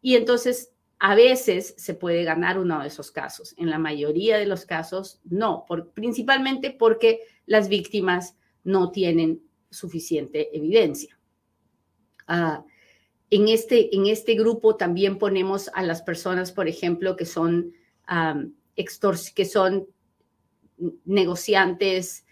Y 0.00 0.16
entonces 0.16 0.72
a 0.98 1.14
veces 1.14 1.74
se 1.76 1.94
puede 1.94 2.24
ganar 2.24 2.58
uno 2.58 2.80
de 2.80 2.88
esos 2.88 3.10
casos. 3.10 3.54
En 3.58 3.70
la 3.70 3.78
mayoría 3.78 4.38
de 4.38 4.46
los 4.46 4.64
casos, 4.64 5.20
no, 5.24 5.64
por, 5.66 5.90
principalmente 5.90 6.70
porque 6.70 7.20
las 7.44 7.68
víctimas 7.68 8.36
no 8.64 8.90
tienen 8.90 9.42
suficiente 9.70 10.56
evidencia. 10.56 11.18
Ah, 12.26 12.64
en, 13.30 13.48
este, 13.48 13.94
en 13.94 14.06
este 14.06 14.34
grupo 14.34 14.76
también 14.76 15.18
ponemos 15.18 15.70
a 15.74 15.82
las 15.82 16.02
personas, 16.02 16.52
por 16.52 16.68
ejemplo, 16.68 17.16
que 17.16 17.26
son, 17.26 17.74
que 19.34 19.44
son 19.44 19.86
negociantes, 21.04 22.24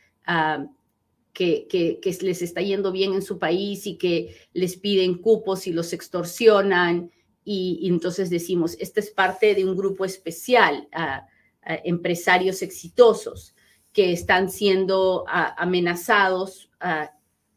que, 1.33 1.67
que, 1.69 2.19
les 2.23 2.43
está 2.43 2.63
yendo 2.63 2.93
bien 2.93 3.15
en 3.15 3.23
su 3.23 3.39
país 3.39 3.87
y 3.87 3.97
que 3.97 4.37
les 4.53 4.77
piden 4.77 5.19
cupos 5.19 5.67
y 5.67 5.73
los 5.73 5.93
extorsionan. 5.93 7.11
Y, 7.45 7.89
entonces 7.89 8.31
decimos, 8.31 8.77
esta 8.79 9.01
es 9.01 9.11
parte 9.11 9.55
de 9.55 9.65
un 9.65 9.77
grupo 9.77 10.05
especial, 10.05 10.89
a 10.93 11.27
empresarios 11.67 12.63
exitosos 12.63 13.55
que 13.93 14.13
están 14.13 14.51
siendo 14.51 15.25
amenazados 15.29 16.71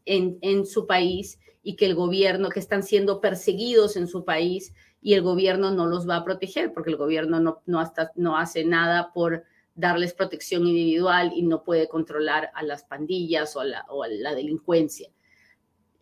en, 0.04 0.38
en, 0.40 0.66
su 0.66 0.86
país 0.86 1.38
y 1.62 1.76
que 1.76 1.86
el 1.86 1.94
gobierno, 1.94 2.48
que 2.48 2.60
están 2.60 2.82
siendo 2.82 3.20
perseguidos 3.20 3.96
en 3.96 4.06
su 4.06 4.24
país 4.24 4.72
y 5.02 5.14
el 5.14 5.22
gobierno 5.22 5.70
no 5.70 5.86
los 5.86 6.08
va 6.08 6.16
a 6.16 6.24
proteger 6.24 6.72
porque 6.72 6.90
el 6.90 6.96
gobierno 6.96 7.40
no, 7.40 7.62
no, 7.66 7.80
hasta, 7.80 8.12
no 8.14 8.36
hace 8.36 8.64
nada 8.64 9.12
por 9.12 9.44
darles 9.78 10.12
protección 10.12 10.66
individual 10.66 11.32
y 11.34 11.42
no 11.42 11.62
puede 11.62 11.88
controlar 11.88 12.50
a 12.54 12.64
las 12.64 12.82
pandillas 12.82 13.54
o 13.54 13.60
a 13.60 14.08
la 14.08 14.34
delincuencia. 14.34 15.08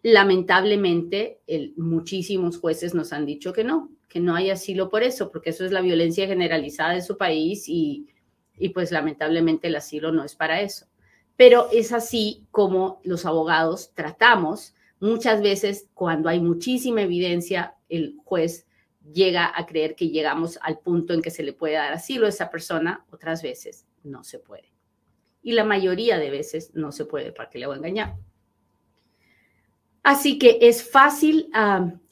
Lamentablemente, 0.02 1.40
muchísimos 1.76 2.58
jueces 2.58 2.94
nos 2.94 3.12
han 3.12 3.26
dicho 3.26 3.52
que 3.52 3.64
no, 3.64 3.90
que 4.08 4.18
no 4.18 4.34
hay 4.34 4.48
asilo 4.50 4.88
por 4.88 5.02
eso, 5.02 5.30
porque 5.30 5.50
eso 5.50 5.64
es 5.64 5.72
la 5.72 5.82
violencia 5.82 6.26
generalizada 6.26 6.94
de 6.94 7.02
su 7.02 7.18
país 7.18 7.68
y, 7.68 8.06
y 8.56 8.70
pues 8.70 8.92
lamentablemente 8.92 9.66
el 9.68 9.76
asilo 9.76 10.10
no 10.10 10.24
es 10.24 10.34
para 10.34 10.62
eso. 10.62 10.86
Pero 11.36 11.68
es 11.70 11.92
así 11.92 12.46
como 12.50 13.00
los 13.04 13.26
abogados 13.26 13.92
tratamos. 13.94 14.74
Muchas 15.00 15.42
veces 15.42 15.90
cuando 15.92 16.30
hay 16.30 16.40
muchísima 16.40 17.02
evidencia, 17.02 17.74
el 17.90 18.16
juez 18.24 18.65
llega 19.12 19.52
a 19.54 19.66
creer 19.66 19.94
que 19.94 20.08
llegamos 20.08 20.58
al 20.62 20.78
punto 20.78 21.12
en 21.12 21.22
que 21.22 21.30
se 21.30 21.42
le 21.42 21.52
puede 21.52 21.74
dar 21.74 21.92
asilo 21.92 22.26
a 22.26 22.30
esa 22.30 22.50
persona, 22.50 23.04
otras 23.10 23.42
veces 23.42 23.86
no 24.02 24.24
se 24.24 24.38
puede. 24.38 24.72
Y 25.42 25.52
la 25.52 25.64
mayoría 25.64 26.18
de 26.18 26.30
veces 26.30 26.72
no 26.74 26.92
se 26.92 27.04
puede, 27.04 27.32
¿para 27.32 27.50
que 27.50 27.58
le 27.58 27.66
voy 27.66 27.74
a 27.74 27.78
engañar? 27.78 28.16
Así 30.02 30.38
que 30.38 30.58
es 30.60 30.88
fácil, 30.88 31.50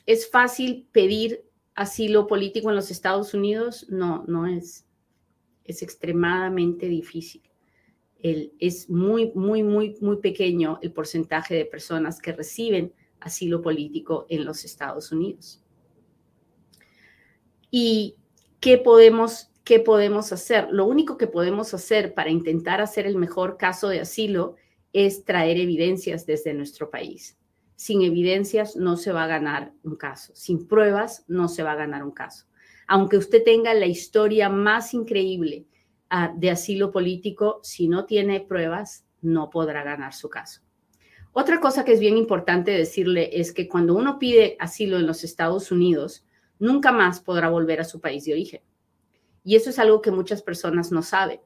es 0.07 0.31
fácil 0.31 0.89
pedir 0.93 1.45
asilo 1.75 2.27
político 2.27 2.71
en 2.71 2.77
los 2.77 2.91
Estados 2.91 3.35
Unidos. 3.35 3.87
No, 3.89 4.25
no 4.27 4.47
es. 4.47 4.87
es 5.65 5.83
extremadamente 5.83 6.87
difícil. 6.87 7.43
es 8.21 8.89
muy, 8.89 9.33
muy, 9.35 9.63
muy, 9.63 9.97
muy 10.01 10.17
pequeño 10.17 10.79
el 10.83 10.93
porcentaje 10.93 11.55
de 11.55 11.67
personas 11.67 12.21
que 12.21 12.33
reciben 12.33 12.93
asilo 13.21 13.63
político 13.63 14.27
en 14.29 14.45
los 14.45 14.65
Estados 14.65 15.13
Unidos. 15.13 15.64
¿Y 17.77 18.15
qué 18.61 18.79
podemos, 18.79 19.51
qué 19.65 19.81
podemos 19.81 20.33
hacer? 20.33 20.69
Lo 20.71 20.87
único 20.87 21.19
que 21.19 21.27
podemos 21.27 21.75
hacer 21.75 22.15
para 22.15 22.31
intentar 22.31 22.81
hacer 22.81 23.05
el 23.05 23.17
mejor 23.17 23.57
caso 23.57 23.89
de 23.89 23.99
asilo 23.99 24.55
es 24.93 25.25
traer 25.25 25.57
evidencias 25.59 26.25
desde 26.25 26.55
nuestro 26.55 26.89
país. 26.89 27.37
Sin 27.75 28.03
evidencias 28.03 28.77
no 28.77 28.97
se 28.97 29.11
va 29.11 29.25
a 29.25 29.27
ganar 29.27 29.73
un 29.83 29.97
caso. 29.97 30.37
Sin 30.37 30.69
pruebas 30.69 31.25
no 31.27 31.49
se 31.49 31.65
va 31.65 31.73
a 31.73 31.75
ganar 31.75 32.05
un 32.05 32.13
caso. 32.13 32.47
Aunque 32.87 33.17
usted 33.17 33.43
tenga 33.43 33.75
la 33.75 33.87
historia 33.87 34.49
más 34.49 34.95
increíble 34.95 35.67
uh, 36.13 36.39
de 36.39 36.53
asilo 36.53 36.93
político, 36.93 37.59
si 37.65 37.89
no 37.89 38.05
tiene 38.05 38.39
pruebas, 38.39 39.05
no 39.21 39.51
podrá 39.51 39.83
ganar 39.83 40.15
su 40.15 40.31
caso. 40.31 40.61
Otra 41.33 41.59
cosa 41.59 41.85
que 41.85 41.95
es 41.95 41.99
bien 41.99 42.19
importante 42.19 42.71
decirle 42.71 43.31
es 43.33 43.51
que 43.53 43.67
cuando 43.67 43.97
uno 43.97 44.21
pide 44.21 44.57
asilo 44.61 44.97
en 44.97 45.09
los 45.09 45.25
Estados 45.25 45.73
Unidos, 45.73 46.25
nunca 46.59 46.93
más 46.93 47.21
podrá 47.21 47.49
volver 47.49 47.81
a 47.81 47.85
su 47.85 48.01
país 48.01 48.25
de 48.25 48.33
origen. 48.33 48.61
Y 49.45 49.57
eso 49.57 49.71
es 49.71 49.79
algo 49.79 50.01
que 50.01 50.11
muchas 50.11 50.43
personas 50.43 50.91
no 50.91 51.03
saben. 51.03 51.41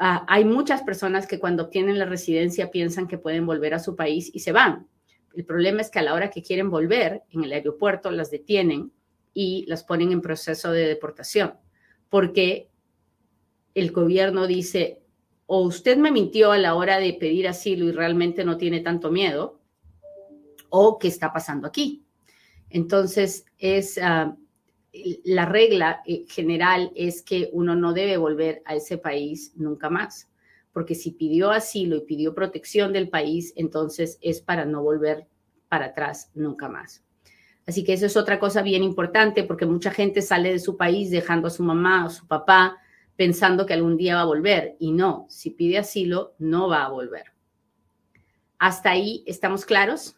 Uh, 0.00 0.24
hay 0.26 0.44
muchas 0.44 0.82
personas 0.82 1.26
que 1.26 1.38
cuando 1.38 1.64
obtienen 1.64 1.98
la 1.98 2.06
residencia 2.06 2.70
piensan 2.70 3.06
que 3.06 3.18
pueden 3.18 3.46
volver 3.46 3.74
a 3.74 3.78
su 3.78 3.94
país 3.94 4.30
y 4.34 4.40
se 4.40 4.52
van. 4.52 4.88
El 5.34 5.44
problema 5.44 5.80
es 5.80 5.90
que 5.90 6.00
a 6.00 6.02
la 6.02 6.14
hora 6.14 6.30
que 6.30 6.42
quieren 6.42 6.70
volver, 6.70 7.22
en 7.30 7.44
el 7.44 7.52
aeropuerto 7.52 8.10
las 8.10 8.30
detienen 8.30 8.92
y 9.32 9.64
las 9.66 9.84
ponen 9.84 10.12
en 10.12 10.20
proceso 10.20 10.72
de 10.72 10.86
deportación, 10.86 11.54
porque 12.10 12.70
el 13.74 13.92
gobierno 13.92 14.46
dice, 14.46 15.02
o 15.46 15.60
usted 15.62 15.96
me 15.96 16.10
mintió 16.10 16.52
a 16.52 16.58
la 16.58 16.74
hora 16.74 16.98
de 16.98 17.14
pedir 17.14 17.48
asilo 17.48 17.86
y 17.86 17.92
realmente 17.92 18.44
no 18.44 18.56
tiene 18.58 18.80
tanto 18.80 19.10
miedo, 19.10 19.60
o 20.68 20.98
qué 20.98 21.08
está 21.08 21.32
pasando 21.32 21.66
aquí. 21.66 22.04
Entonces, 22.72 23.44
es 23.58 23.98
uh, 23.98 24.36
la 25.24 25.46
regla 25.46 26.02
eh, 26.06 26.24
general 26.28 26.90
es 26.94 27.22
que 27.22 27.50
uno 27.52 27.74
no 27.76 27.92
debe 27.92 28.16
volver 28.16 28.62
a 28.64 28.74
ese 28.74 28.98
país 28.98 29.52
nunca 29.56 29.88
más 29.88 30.28
porque 30.72 30.94
si 30.94 31.12
pidió 31.12 31.50
asilo 31.50 31.96
y 31.96 32.00
pidió 32.00 32.34
protección 32.34 32.92
del 32.92 33.08
país, 33.08 33.52
entonces 33.56 34.18
es 34.20 34.40
para 34.40 34.64
no 34.64 34.82
volver 34.82 35.26
para 35.68 35.86
atrás 35.86 36.30
nunca 36.34 36.68
más. 36.68 37.04
Así 37.66 37.84
que 37.84 37.92
eso 37.92 38.06
es 38.06 38.16
otra 38.16 38.40
cosa 38.40 38.62
bien 38.62 38.82
importante 38.82 39.44
porque 39.44 39.66
mucha 39.66 39.90
gente 39.90 40.20
sale 40.22 40.52
de 40.52 40.58
su 40.58 40.76
país 40.76 41.10
dejando 41.10 41.46
a 41.46 41.50
su 41.50 41.62
mamá 41.62 42.06
o 42.06 42.10
su 42.10 42.26
papá 42.26 42.78
pensando 43.16 43.66
que 43.66 43.74
algún 43.74 43.96
día 43.96 44.16
va 44.16 44.22
a 44.22 44.26
volver 44.26 44.76
y 44.80 44.92
no, 44.92 45.26
si 45.28 45.50
pide 45.50 45.78
asilo 45.78 46.34
no 46.38 46.68
va 46.68 46.84
a 46.84 46.88
volver. 46.88 47.24
¿Hasta 48.58 48.90
ahí 48.90 49.22
estamos 49.26 49.64
claros? 49.64 50.16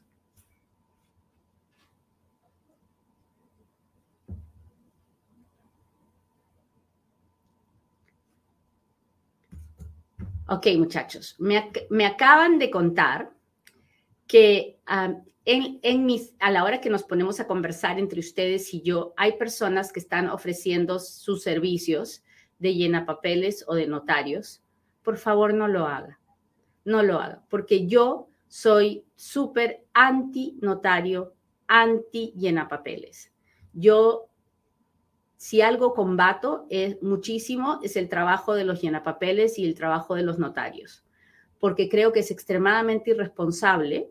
Ok, 10.47 10.67
muchachos, 10.77 11.37
me, 11.39 12.07
acaban 12.07 12.59
de 12.59 12.71
contar 12.71 13.33
que 14.27 14.79
en, 15.47 16.07
mis, 16.07 16.35
a 16.39 16.51
la 16.51 16.65
hora 16.65 16.83
que 16.83 16.91
nos 16.91 17.03
ponemos 17.03 17.41
a 17.41 17.47
conversar 17.47 17.99
entre 17.99 18.21
ustedes 18.21 18.75
y 18.75 18.83
yo, 18.83 19.15
hay 19.17 19.39
personas 19.39 19.91
que 19.91 20.01
están 20.01 20.29
ofreciendo 20.29 20.99
sus 20.99 21.43
servicios 21.43 22.23
de 22.59 22.75
llena 22.75 23.07
papeles 23.07 23.65
o 23.69 23.75
de 23.75 23.87
notarios. 23.87 24.63
Por 25.03 25.17
favor, 25.17 25.55
no 25.55 25.67
lo 25.67 25.87
haga. 25.87 26.21
No 26.85 27.03
lo 27.03 27.19
haga, 27.19 27.43
porque 27.49 27.87
yo 27.87 28.29
soy 28.47 29.07
súper 29.15 29.87
anti 29.95 30.59
notario, 30.61 31.35
anti 31.67 32.35
llena 32.37 32.69
papeles. 32.69 33.33
Yo 33.73 34.29
si 35.37 35.61
algo 35.61 35.95
combato 35.95 36.67
es 36.71 37.03
muchísimo 37.03 37.81
es 37.83 37.97
el 37.97 38.09
trabajo 38.09 38.55
de 38.55 38.65
los 38.65 38.81
llenapapeles 38.81 39.59
y 39.59 39.65
el 39.65 39.75
trabajo 39.75 40.15
de 40.15 40.23
los 40.23 40.39
notarios, 40.39 41.05
porque 41.59 41.89
creo 41.89 42.13
que 42.13 42.21
es 42.21 42.31
extremadamente 42.31 43.11
irresponsable 43.11 44.11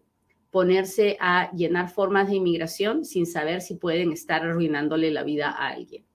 ponerse 0.52 1.18
a 1.20 1.52
llenar 1.54 1.90
formas 1.90 2.30
de 2.30 2.36
inmigración 2.36 3.06
sin 3.06 3.26
saber 3.26 3.62
si 3.62 3.76
pueden 3.76 4.12
estar 4.12 4.44
arruinándole 4.44 5.10
la 5.10 5.24
vida 5.24 5.50
a 5.50 5.70
alguien. 5.70 6.06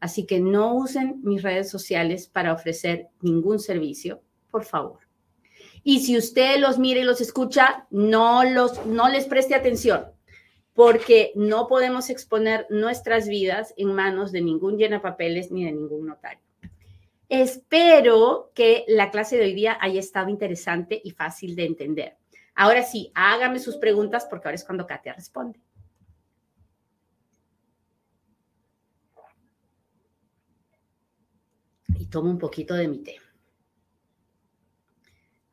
Así 0.00 0.26
que 0.26 0.40
no 0.40 0.74
usen 0.74 1.20
mis 1.22 1.42
redes 1.42 1.70
sociales 1.70 2.26
para 2.26 2.52
ofrecer 2.52 3.08
ningún 3.20 3.60
servicio, 3.60 4.20
por 4.50 4.64
favor. 4.64 4.98
Y 5.84 6.00
si 6.00 6.18
usted 6.18 6.58
los 6.58 6.78
mira 6.78 7.00
y 7.00 7.04
los 7.04 7.20
escucha, 7.20 7.86
no, 7.90 8.42
los, 8.44 8.84
no 8.86 9.08
les 9.08 9.26
preste 9.26 9.54
atención 9.54 10.13
porque 10.74 11.32
no 11.36 11.68
podemos 11.68 12.10
exponer 12.10 12.66
nuestras 12.68 13.28
vidas 13.28 13.72
en 13.76 13.94
manos 13.94 14.32
de 14.32 14.42
ningún 14.42 14.78
papeles 15.00 15.50
ni 15.50 15.64
de 15.64 15.72
ningún 15.72 16.06
notario. 16.06 16.42
Espero 17.28 18.50
que 18.54 18.84
la 18.88 19.10
clase 19.10 19.36
de 19.36 19.44
hoy 19.44 19.54
día 19.54 19.78
haya 19.80 20.00
estado 20.00 20.28
interesante 20.28 21.00
y 21.02 21.12
fácil 21.12 21.56
de 21.56 21.64
entender. 21.64 22.16
Ahora 22.54 22.82
sí, 22.82 23.10
hágame 23.14 23.58
sus 23.60 23.76
preguntas 23.76 24.26
porque 24.28 24.48
ahora 24.48 24.56
es 24.56 24.64
cuando 24.64 24.86
Katia 24.86 25.14
responde. 25.14 25.60
Y 31.98 32.06
tomo 32.06 32.30
un 32.30 32.38
poquito 32.38 32.74
de 32.74 32.88
mi 32.88 32.98
té. 32.98 33.16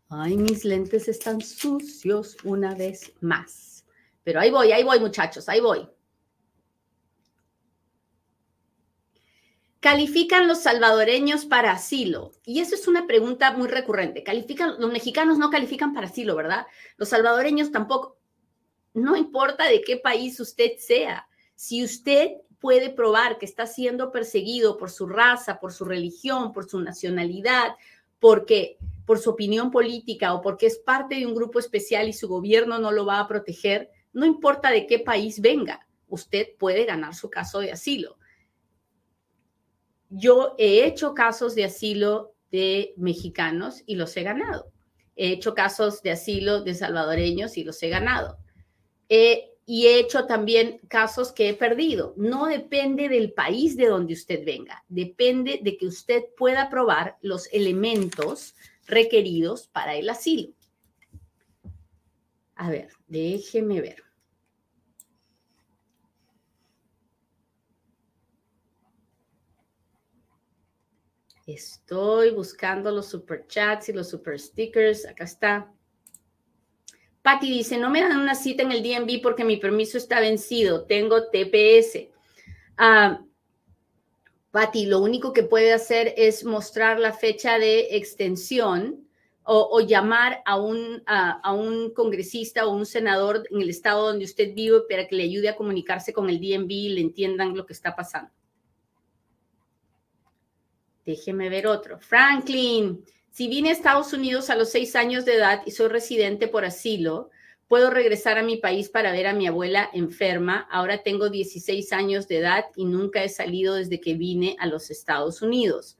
Ay, 0.10 0.36
mis 0.36 0.66
lentes 0.66 1.08
están 1.08 1.40
sucios 1.42 2.36
una 2.44 2.76
vez 2.76 3.14
más. 3.22 3.81
Pero 4.24 4.40
ahí 4.40 4.52
voy, 4.52 4.72
ahí 4.72 4.84
voy, 4.84 5.00
muchachos, 5.00 5.50
ahí 5.50 5.60
voy. 5.60 5.88
¿Califican 9.80 10.48
los 10.48 10.60
salvadoreños 10.60 11.46
para 11.46 11.72
asilo? 11.72 12.34
Y 12.46 12.60
eso 12.60 12.76
es 12.76 12.88
una 12.88 13.08
pregunta 13.08 13.52
muy 13.52 13.68
recurrente. 13.68 14.24
¿Califican, 14.24 14.80
los 14.80 14.92
mexicanos 14.92 15.40
no 15.40 15.50
califican 15.50 15.92
para 15.92 16.06
asilo, 16.06 16.36
¿verdad? 16.36 16.68
Los 16.98 17.10
salvadoreños 17.10 17.72
tampoco. 17.72 18.20
No 18.94 19.16
importa 19.16 19.66
de 19.66 19.82
qué 19.82 19.98
país 19.98 20.40
usted 20.40 20.78
sea. 20.78 21.28
Si 21.56 21.84
usted 21.84 22.34
puede 22.60 22.92
probar 22.92 23.40
que 23.40 23.48
está 23.48 23.66
siendo 23.66 24.12
perseguido 24.12 24.78
por 24.78 24.92
su 24.92 25.08
raza, 25.08 25.60
por 25.60 25.74
su 25.74 25.84
religión, 25.84 26.52
por 26.52 26.70
su 26.70 26.80
nacionalidad, 26.80 27.76
porque 28.20 28.78
por 29.08 29.18
su 29.18 29.32
opinión 29.32 29.72
política 29.72 30.36
o 30.36 30.42
porque 30.42 30.68
es 30.68 30.78
parte 30.78 31.16
de 31.16 31.26
un 31.26 31.34
grupo 31.34 31.58
especial 31.58 32.08
y 32.08 32.14
su 32.14 32.28
gobierno 32.28 32.78
no 32.78 32.92
lo 32.92 33.08
va 33.08 33.20
a 33.20 33.28
proteger, 33.28 33.90
no 34.14 34.26
importa 34.26 34.72
de 34.72 34.88
qué 34.88 35.00
país 35.00 35.40
venga, 35.42 35.88
usted 36.08 36.56
puede 36.58 36.86
ganar 36.86 37.16
su 37.16 37.30
caso 37.30 37.60
de 37.60 37.72
asilo. 37.72 38.18
Yo 40.10 40.56
he 40.58 40.86
hecho 40.86 41.14
casos 41.14 41.56
de 41.56 41.64
asilo 41.64 42.36
de 42.52 42.94
mexicanos 42.98 43.82
y 43.86 43.96
los 43.96 44.16
he 44.18 44.24
ganado. 44.24 44.72
He 45.16 45.32
hecho 45.32 45.54
casos 45.54 46.02
de 46.02 46.12
asilo 46.12 46.62
de 46.64 46.76
salvadoreños 46.76 47.58
y 47.58 47.64
los 47.64 47.82
he 47.82 47.90
ganado. 47.90 48.38
y 49.66 49.86
he 49.88 50.00
hecho 50.00 50.26
también 50.26 50.80
casos 50.90 51.32
que 51.32 51.50
he 51.50 51.54
perdido. 51.54 52.14
No 52.18 52.48
depende 52.48 53.08
del 53.08 53.32
país 53.32 53.78
de 53.78 53.88
donde 53.88 54.14
usted 54.14 54.44
venga, 54.46 54.84
depende 54.90 55.60
de 55.62 55.78
que 55.78 55.86
usted 55.86 56.24
pueda 56.36 56.70
probar 56.70 57.18
los 57.22 57.48
elementos 57.54 58.56
requeridos 58.86 59.68
para 59.68 59.96
el 59.96 60.10
asilo. 60.10 60.54
A 62.56 62.70
ver, 62.70 62.90
déjeme 63.08 63.82
ver. 63.82 64.04
Estoy 71.48 72.30
buscando 72.32 72.92
los 72.92 73.08
super 73.08 73.46
chats 73.48 73.90
y 73.90 73.94
los 73.94 74.10
super 74.10 74.40
stickers. 74.40 75.06
Acá 75.06 75.24
está. 75.24 75.74
Patti 77.22 77.50
dice, 77.50 77.78
no 77.78 77.90
me 77.90 78.02
dan 78.02 78.20
una 78.20 78.36
cita 78.36 78.64
en 78.64 78.72
el 78.72 78.82
DMV 78.82 79.22
porque 79.22 79.44
mi 79.44 79.58
permiso 79.58 79.98
está 79.98 80.20
vencido. 80.20 80.86
Tengo 80.86 81.30
TPS. 81.30 82.10
Ah, 82.78 83.22
Patti, 84.52 84.86
lo 84.86 85.00
único 85.00 85.34
que 85.34 85.44
puede 85.44 85.72
hacer 85.72 86.14
es 86.18 86.44
mostrar 86.44 87.00
la 87.00 87.14
fecha 87.14 87.58
de 87.58 87.96
extensión 87.96 89.08
o, 89.44 89.82
llamar 89.82 90.42
a 90.46 90.60
un, 90.60 91.02
a, 91.06 91.54
un 91.54 91.94
congresista 91.94 92.66
o 92.66 92.76
un 92.76 92.86
senador 92.86 93.44
en 93.50 93.62
el 93.62 93.70
estado 93.70 94.08
donde 94.08 94.26
usted 94.26 94.54
vive 94.54 94.82
para 94.90 95.08
que 95.08 95.16
le 95.16 95.24
ayude 95.24 95.50
a 95.50 95.56
comunicarse 95.56 96.14
con 96.14 96.30
el 96.30 96.40
DMV 96.40 96.72
y 96.72 96.90
le 96.90 97.02
entiendan 97.02 97.56
lo 97.56 97.66
que 97.66 97.74
está 97.74 97.96
pasando. 97.96 98.32
Déjeme 101.06 101.50
ver 101.50 101.66
otro. 101.66 102.00
Franklin, 102.00 103.04
si 103.32 103.48
vine 103.48 103.70
a 103.70 103.74
Estados 103.74 104.14
Unidos 104.14 104.50
a 104.50 104.56
los 104.56 104.70
seis 104.70 104.96
años 104.96 105.26
de 105.26 105.36
edad 105.36 105.64
y 105.66 105.72
soy 105.72 105.88
residente 105.88 106.48
por 106.48 106.64
asilo, 106.64 107.32
puedo 107.68 107.90
regresar 107.90 108.38
a 108.38 108.44
mi 108.44 108.58
país 108.58 108.90
para 108.90 109.12
ver 109.12 109.28
a 109.28 109.34
mi 109.34 109.48
abuela 109.48 109.90
enferma. 109.94 110.68
Ahora 110.70 111.02
tengo 111.04 111.30
16 111.30 111.94
años 111.94 112.28
de 112.28 112.40
edad 112.40 112.66
y 112.76 112.86
nunca 112.86 113.24
he 113.24 113.30
salido 113.30 113.76
desde 113.76 114.02
que 114.02 114.14
vine 114.14 114.56
a 114.60 114.68
los 114.68 114.92
Estados 114.92 115.42
Unidos. 115.42 115.98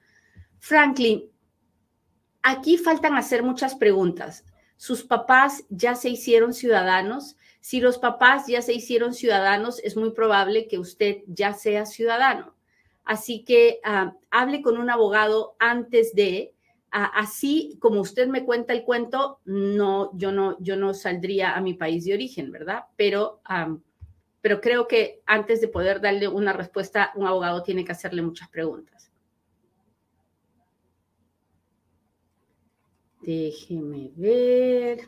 Franklin, 0.60 1.32
aquí 2.42 2.78
faltan 2.78 3.16
hacer 3.16 3.44
muchas 3.44 3.76
preguntas. 3.76 4.46
¿Sus 4.78 5.04
papás 5.04 5.64
ya 5.70 5.96
se 5.96 6.10
hicieron 6.10 6.54
ciudadanos? 6.54 7.38
Si 7.60 7.80
los 7.80 8.00
papás 8.00 8.48
ya 8.48 8.64
se 8.64 8.74
hicieron 8.74 9.14
ciudadanos, 9.14 9.80
es 9.84 9.96
muy 9.96 10.12
probable 10.12 10.68
que 10.68 10.80
usted 10.80 11.18
ya 11.28 11.54
sea 11.54 11.86
ciudadano. 11.86 12.56
Así 13.04 13.44
que 13.44 13.80
ah, 13.84 14.16
hable 14.32 14.62
con 14.62 14.78
un 14.78 14.90
abogado 14.90 15.56
antes 15.60 16.16
de, 16.16 16.56
ah, 16.92 17.12
así 17.14 17.78
como 17.80 18.02
usted 18.02 18.28
me 18.28 18.44
cuenta 18.44 18.74
el 18.74 18.84
cuento, 18.84 19.40
no, 19.46 20.12
yo 20.18 20.32
no, 20.32 20.58
yo 20.60 20.76
no 20.78 20.94
saldría 20.96 21.56
a 21.56 21.62
mi 21.62 21.76
país 21.76 22.06
de 22.06 22.14
origen, 22.14 22.52
¿verdad? 22.52 22.86
Pero, 22.96 23.42
pero 24.42 24.62
creo 24.62 24.88
que 24.88 25.22
antes 25.28 25.62
de 25.62 25.68
poder 25.68 26.02
darle 26.02 26.28
una 26.28 26.54
respuesta, 26.54 27.12
un 27.16 27.28
abogado 27.28 27.62
tiene 27.62 27.86
que 27.86 27.92
hacerle 27.92 28.24
muchas 28.24 28.50
preguntas. 28.50 29.11
Déjeme 33.22 34.12
ver. 34.16 35.08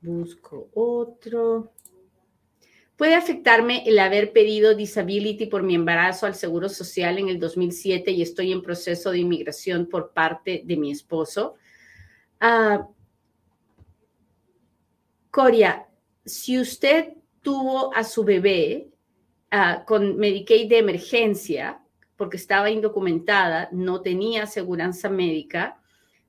Busco 0.00 0.70
otro. 0.74 1.72
¿Puede 2.96 3.14
afectarme 3.14 3.82
el 3.86 3.98
haber 3.98 4.32
pedido 4.32 4.74
disability 4.74 5.46
por 5.46 5.62
mi 5.62 5.74
embarazo 5.74 6.24
al 6.24 6.34
Seguro 6.34 6.68
Social 6.68 7.18
en 7.18 7.28
el 7.28 7.38
2007 7.38 8.10
y 8.10 8.22
estoy 8.22 8.52
en 8.52 8.62
proceso 8.62 9.10
de 9.10 9.18
inmigración 9.18 9.86
por 9.86 10.12
parte 10.12 10.62
de 10.64 10.76
mi 10.78 10.90
esposo? 10.90 11.56
Uh, 12.40 12.84
Coria, 15.30 15.86
si 16.24 16.58
usted 16.58 17.12
tuvo 17.42 17.94
a 17.94 18.02
su 18.04 18.24
bebé 18.24 18.88
ah, 19.50 19.84
con 19.86 20.16
Medicaid 20.16 20.68
de 20.68 20.78
emergencia, 20.78 21.82
porque 22.16 22.38
estaba 22.38 22.70
indocumentada, 22.70 23.68
no 23.72 24.00
tenía 24.00 24.44
aseguranza 24.44 25.10
médica, 25.10 25.78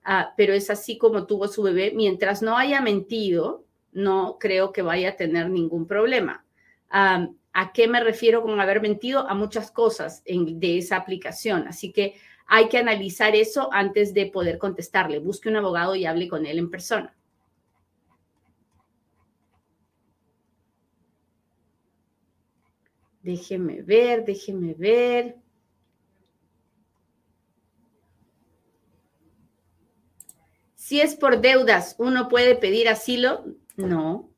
ah, 0.08 0.34
pero 0.36 0.54
es 0.54 0.72
así 0.72 0.98
como 0.98 1.28
tuvo 1.28 1.48
su 1.48 1.62
bebé, 1.62 1.92
mientras 1.94 2.42
no 2.42 2.58
haya 2.58 2.82
mentido, 2.82 3.66
no 3.92 4.38
creo 4.40 4.72
que 4.72 4.82
vaya 4.82 5.10
a 5.10 5.16
tener 5.16 5.50
ningún 5.50 5.86
problema. 5.86 6.44
¿A 6.90 7.74
qué 7.74 7.88
me 7.88 8.04
refiero 8.04 8.42
con 8.42 8.60
haber 8.60 8.82
mentido? 8.82 9.28
A 9.28 9.34
muchas 9.34 9.72
cosas 9.72 10.24
de 10.26 10.78
esa 10.78 10.96
aplicación. 10.96 11.68
Así 11.68 11.92
que 11.92 12.16
hay 12.46 12.70
que 12.70 12.78
analizar 12.78 13.36
eso 13.36 13.70
antes 13.74 14.14
de 14.14 14.28
poder 14.28 14.58
contestarle. 14.58 15.20
Busque 15.20 15.50
un 15.50 15.58
abogado 15.58 15.96
y 15.96 16.06
hable 16.06 16.28
con 16.28 16.46
él 16.46 16.60
en 16.60 16.70
persona. 16.70 17.14
Déjeme 23.24 23.82
ver, 23.82 24.24
déjeme 24.24 24.74
ver. 24.74 25.36
Si 30.88 31.02
es 31.02 31.18
por 31.18 31.42
deudas, 31.42 31.98
¿uno 31.98 32.30
puede 32.30 32.56
pedir 32.56 32.88
asilo? 32.88 33.44
No. 33.76 34.32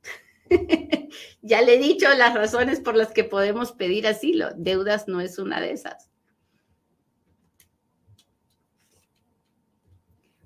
ya 1.43 1.61
le 1.61 1.75
he 1.75 1.77
dicho 1.77 2.09
las 2.15 2.33
razones 2.33 2.79
por 2.79 2.95
las 2.95 3.11
que 3.11 3.23
podemos 3.23 3.71
pedir 3.73 4.07
asilo. 4.07 4.49
Deudas 4.55 5.07
no 5.07 5.21
es 5.21 5.37
una 5.37 5.61
de 5.61 5.73
esas. 5.73 6.09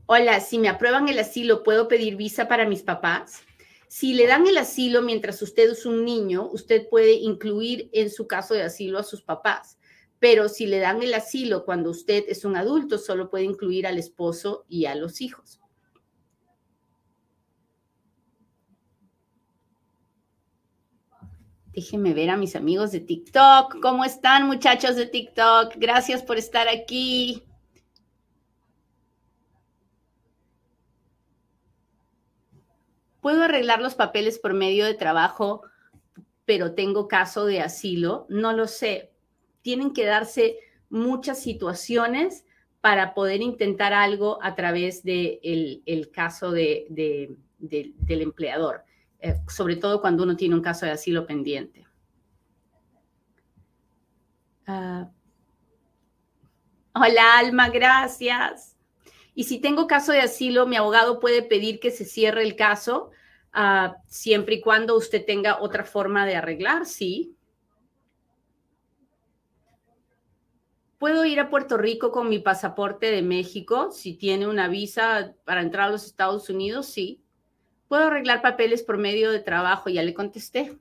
Hola, 0.05 0.41
si 0.41 0.59
me 0.59 0.67
aprueban 0.67 1.07
el 1.07 1.19
asilo, 1.19 1.63
¿puedo 1.63 1.87
pedir 1.87 2.17
visa 2.17 2.49
para 2.49 2.67
mis 2.67 2.83
papás? 2.83 3.41
Si 3.87 4.13
le 4.13 4.27
dan 4.27 4.45
el 4.45 4.57
asilo 4.57 5.03
mientras 5.03 5.41
usted 5.41 5.71
es 5.71 5.85
un 5.85 6.03
niño, 6.03 6.49
usted 6.51 6.89
puede 6.89 7.13
incluir 7.13 7.89
en 7.93 8.09
su 8.09 8.27
caso 8.27 8.53
de 8.53 8.63
asilo 8.63 8.99
a 8.99 9.03
sus 9.03 9.21
papás. 9.21 9.77
Pero 10.19 10.49
si 10.49 10.65
le 10.65 10.79
dan 10.79 11.01
el 11.01 11.13
asilo 11.13 11.63
cuando 11.63 11.91
usted 11.91 12.25
es 12.27 12.43
un 12.43 12.57
adulto, 12.57 12.97
solo 12.97 13.29
puede 13.29 13.45
incluir 13.45 13.87
al 13.87 13.97
esposo 13.97 14.65
y 14.67 14.83
a 14.83 14.95
los 14.95 15.21
hijos. 15.21 15.61
Déjenme 21.73 22.13
ver 22.13 22.29
a 22.29 22.37
mis 22.37 22.55
amigos 22.55 22.91
de 22.91 22.99
TikTok. 22.99 23.81
¿Cómo 23.81 24.05
están 24.05 24.45
muchachos 24.45 24.95
de 24.95 25.07
TikTok? 25.07 25.73
Gracias 25.77 26.21
por 26.21 26.37
estar 26.37 26.67
aquí. 26.67 27.43
¿Puedo 33.21 33.41
arreglar 33.43 33.81
los 33.81 33.95
papeles 33.95 34.37
por 34.37 34.53
medio 34.53 34.85
de 34.85 34.93
trabajo, 34.93 35.63
pero 36.45 36.75
tengo 36.75 37.07
caso 37.07 37.45
de 37.45 37.61
asilo? 37.61 38.27
No 38.29 38.53
lo 38.53 38.67
sé. 38.67 39.11
Tienen 39.63 39.93
que 39.93 40.05
darse 40.05 40.59
muchas 40.89 41.41
situaciones 41.41 42.45
para 42.81 43.15
poder 43.15 43.41
intentar 43.41 43.93
algo 43.93 44.37
a 44.43 44.53
través 44.53 45.03
del 45.03 45.39
de 45.41 45.81
el 45.85 46.11
caso 46.11 46.51
del 46.51 47.37
empleador. 48.07 48.83
Eh, 49.23 49.39
sobre 49.47 49.77
todo 49.77 50.01
cuando 50.01 50.23
uno 50.23 50.35
tiene 50.35 50.53
un 50.53 50.61
caso 50.61 50.85
de 50.85 50.91
asilo 50.91 51.25
pendiente. 51.25 51.87
Ah. 54.67 55.09
hola, 56.93 57.37
Alma, 57.37 57.69
gracias. 57.69 58.77
Y 59.33 59.45
si 59.45 59.61
tengo 59.61 59.87
caso 59.87 60.11
de 60.11 60.19
asilo, 60.19 60.67
mi 60.67 60.75
abogado 60.75 61.21
puede 61.21 61.41
pedir 61.41 61.79
que 61.79 61.89
se 61.89 62.03
cierre 62.03 62.43
el 62.43 62.57
caso 62.57 63.11
ah, 63.53 63.95
siempre 64.07 64.55
y 64.55 64.61
cuando 64.61 64.97
usted 64.97 65.25
tenga 65.25 65.61
otra 65.61 65.85
forma 65.85 66.25
de 66.25 66.35
arreglar, 66.35 66.85
sí. 66.85 67.37
¿Puedo 70.97 71.23
ir 71.23 71.39
a 71.39 71.49
Puerto 71.49 71.77
Rico 71.77 72.11
con 72.11 72.27
mi 72.27 72.39
pasaporte 72.39 73.09
de 73.09 73.21
México 73.21 73.89
si 73.93 74.15
tiene 74.17 74.47
una 74.47 74.67
visa 74.67 75.33
para 75.45 75.61
entrar 75.61 75.87
a 75.87 75.91
los 75.91 76.05
Estados 76.05 76.49
Unidos? 76.49 76.87
Sí. 76.87 77.22
¿Puedo 77.93 78.07
arreglar 78.07 78.41
papeles 78.41 78.81
por 78.81 78.97
medio 78.97 79.31
de 79.31 79.39
trabajo? 79.39 79.87
Ya 79.87 80.01
le 80.01 80.15
contesté. 80.15 80.75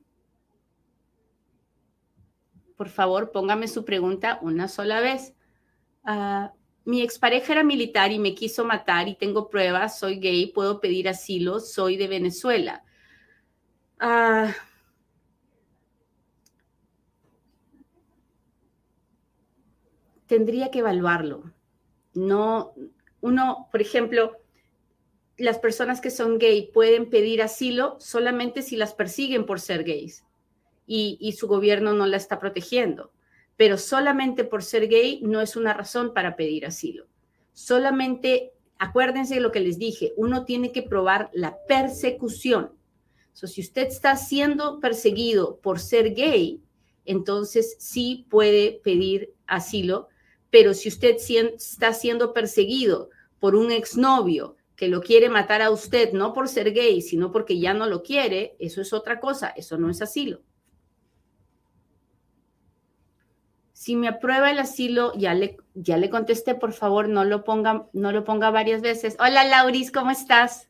Por 2.74 2.88
favor, 2.88 3.32
póngame 3.32 3.68
su 3.68 3.84
pregunta 3.84 4.38
una 4.40 4.66
sola 4.66 5.00
vez. 5.00 5.34
Ah, 6.04 6.54
mi 6.86 7.02
expareja 7.02 7.52
era 7.52 7.64
militar 7.64 8.12
y 8.12 8.18
me 8.18 8.34
quiso 8.34 8.64
matar 8.64 9.08
y 9.08 9.14
tengo 9.14 9.50
pruebas, 9.50 9.98
soy 9.98 10.20
gay, 10.20 10.46
puedo 10.52 10.80
pedir 10.80 11.06
asilo, 11.06 11.60
soy 11.60 11.98
de 11.98 12.08
Venezuela. 12.08 12.82
Ah, 14.00 14.54
tendría 20.26 20.70
que 20.70 20.78
evaluarlo. 20.78 21.52
No, 22.14 22.72
uno, 23.20 23.68
por 23.70 23.82
ejemplo, 23.82 24.41
las 25.38 25.58
personas 25.58 26.00
que 26.00 26.10
son 26.10 26.38
gay 26.38 26.70
pueden 26.72 27.08
pedir 27.08 27.42
asilo 27.42 27.96
solamente 27.98 28.62
si 28.62 28.76
las 28.76 28.94
persiguen 28.94 29.46
por 29.46 29.60
ser 29.60 29.84
gays 29.84 30.24
y, 30.86 31.32
su 31.38 31.46
gobierno 31.46 31.94
no 31.94 32.06
la 32.06 32.16
está 32.16 32.38
protegiendo. 32.38 33.12
Pero 33.56 33.78
solamente 33.78 34.44
por 34.44 34.62
ser 34.62 34.88
gay 34.88 35.20
no 35.22 35.40
es 35.40 35.56
una 35.56 35.72
razón 35.72 36.12
para 36.12 36.36
pedir 36.36 36.66
asilo. 36.66 37.06
Solamente, 37.52 38.52
acuérdense 38.78 39.36
de 39.36 39.40
lo 39.40 39.52
que 39.52 39.60
les 39.60 39.78
dije, 39.78 40.12
uno 40.16 40.44
tiene 40.44 40.72
que 40.72 40.82
probar 40.82 41.30
la 41.32 41.56
persecución. 41.66 42.72
si 43.32 43.60
usted 43.60 43.86
está 43.86 44.16
siendo 44.16 44.80
perseguido 44.80 45.58
por 45.58 45.78
ser 45.78 46.14
gay, 46.14 46.60
entonces 47.04 47.76
sí 47.78 48.26
puede 48.28 48.80
pedir 48.84 49.32
asilo, 49.46 50.08
pero 50.50 50.74
si 50.74 50.88
usted 50.88 51.16
está 51.16 51.94
siendo 51.94 52.32
perseguido 52.34 53.08
por 53.40 53.56
un 53.56 53.72
exnovio, 53.72 54.56
que 54.76 54.88
lo 54.88 55.02
quiere 55.02 55.28
matar 55.28 55.62
a 55.62 55.70
usted, 55.70 56.12
no 56.12 56.32
por 56.32 56.48
ser 56.48 56.72
gay, 56.72 57.02
sino 57.02 57.30
porque 57.30 57.58
ya 57.58 57.74
no 57.74 57.86
lo 57.86 58.02
quiere, 58.02 58.56
eso 58.58 58.80
es 58.80 58.92
otra 58.92 59.20
cosa, 59.20 59.48
eso 59.50 59.78
no 59.78 59.90
es 59.90 60.02
asilo. 60.02 60.42
Si 63.72 63.96
me 63.96 64.08
aprueba 64.08 64.50
el 64.50 64.58
asilo, 64.58 65.12
ya 65.14 65.34
le, 65.34 65.56
ya 65.74 65.96
le 65.96 66.08
contesté, 66.08 66.54
por 66.54 66.72
favor, 66.72 67.08
no 67.08 67.24
lo, 67.24 67.42
ponga, 67.42 67.88
no 67.92 68.12
lo 68.12 68.24
ponga 68.24 68.50
varias 68.50 68.80
veces. 68.80 69.16
Hola, 69.18 69.44
Lauris, 69.44 69.90
¿cómo 69.90 70.10
estás? 70.10 70.68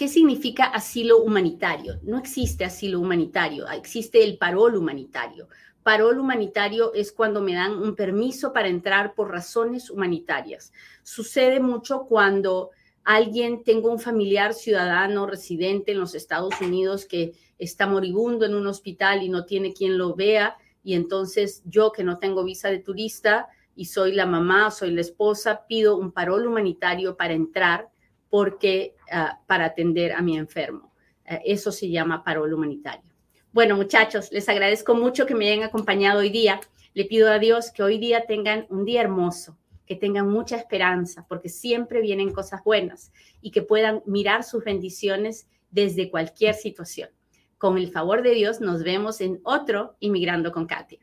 ¿Qué 0.00 0.08
significa 0.08 0.64
asilo 0.64 1.18
humanitario? 1.18 2.00
No 2.02 2.16
existe 2.16 2.64
asilo 2.64 3.00
humanitario, 3.00 3.68
existe 3.68 4.24
el 4.24 4.38
parol 4.38 4.76
humanitario. 4.76 5.48
Parol 5.82 6.18
humanitario 6.18 6.94
es 6.94 7.12
cuando 7.12 7.42
me 7.42 7.52
dan 7.52 7.72
un 7.72 7.94
permiso 7.94 8.54
para 8.54 8.68
entrar 8.68 9.14
por 9.14 9.30
razones 9.30 9.90
humanitarias. 9.90 10.72
Sucede 11.02 11.60
mucho 11.60 12.06
cuando 12.08 12.70
alguien, 13.04 13.62
tengo 13.62 13.92
un 13.92 13.98
familiar 13.98 14.54
ciudadano 14.54 15.26
residente 15.26 15.92
en 15.92 16.00
los 16.00 16.14
Estados 16.14 16.58
Unidos 16.62 17.04
que 17.04 17.34
está 17.58 17.86
moribundo 17.86 18.46
en 18.46 18.54
un 18.54 18.68
hospital 18.68 19.22
y 19.22 19.28
no 19.28 19.44
tiene 19.44 19.74
quien 19.74 19.98
lo 19.98 20.14
vea, 20.14 20.56
y 20.82 20.94
entonces 20.94 21.62
yo 21.66 21.92
que 21.92 22.04
no 22.04 22.16
tengo 22.16 22.42
visa 22.42 22.70
de 22.70 22.78
turista 22.78 23.48
y 23.76 23.84
soy 23.84 24.12
la 24.12 24.24
mamá, 24.24 24.70
soy 24.70 24.92
la 24.92 25.02
esposa, 25.02 25.66
pido 25.68 25.98
un 25.98 26.10
parol 26.10 26.46
humanitario 26.46 27.18
para 27.18 27.34
entrar 27.34 27.90
porque, 28.30 28.94
ah, 29.10 29.40
para 29.46 29.66
atender 29.66 30.12
a 30.12 30.22
mi 30.22 30.38
enfermo. 30.38 30.92
Eh, 31.26 31.42
eso 31.44 31.72
se 31.72 31.90
llama 31.90 32.24
parol 32.24 32.54
humanitario. 32.54 33.10
Bueno, 33.52 33.76
muchachos, 33.76 34.30
les 34.30 34.48
agradezco 34.48 34.94
mucho 34.94 35.26
que 35.26 35.34
me 35.34 35.50
hayan 35.50 35.64
acompañado 35.64 36.20
hoy 36.20 36.30
día. 36.30 36.60
Le 36.94 37.04
pido 37.04 37.30
a 37.30 37.38
Dios 37.38 37.72
que 37.72 37.82
hoy 37.82 37.98
día 37.98 38.26
tengan 38.26 38.66
un 38.70 38.84
día 38.84 39.00
hermoso, 39.00 39.58
que 39.86 39.96
tengan 39.96 40.28
mucha 40.28 40.56
esperanza, 40.56 41.26
porque 41.28 41.48
siempre 41.48 42.00
vienen 42.00 42.32
cosas 42.32 42.62
buenas 42.64 43.12
y 43.40 43.50
que 43.50 43.62
puedan 43.62 44.02
mirar 44.06 44.44
sus 44.44 44.64
bendiciones 44.64 45.48
desde 45.70 46.10
cualquier 46.10 46.54
situación. 46.54 47.10
Con 47.58 47.76
el 47.76 47.90
favor 47.90 48.22
de 48.22 48.34
Dios, 48.34 48.60
nos 48.60 48.84
vemos 48.84 49.20
en 49.20 49.40
otro 49.42 49.96
Inmigrando 49.98 50.52
con 50.52 50.66
Katia. 50.66 51.00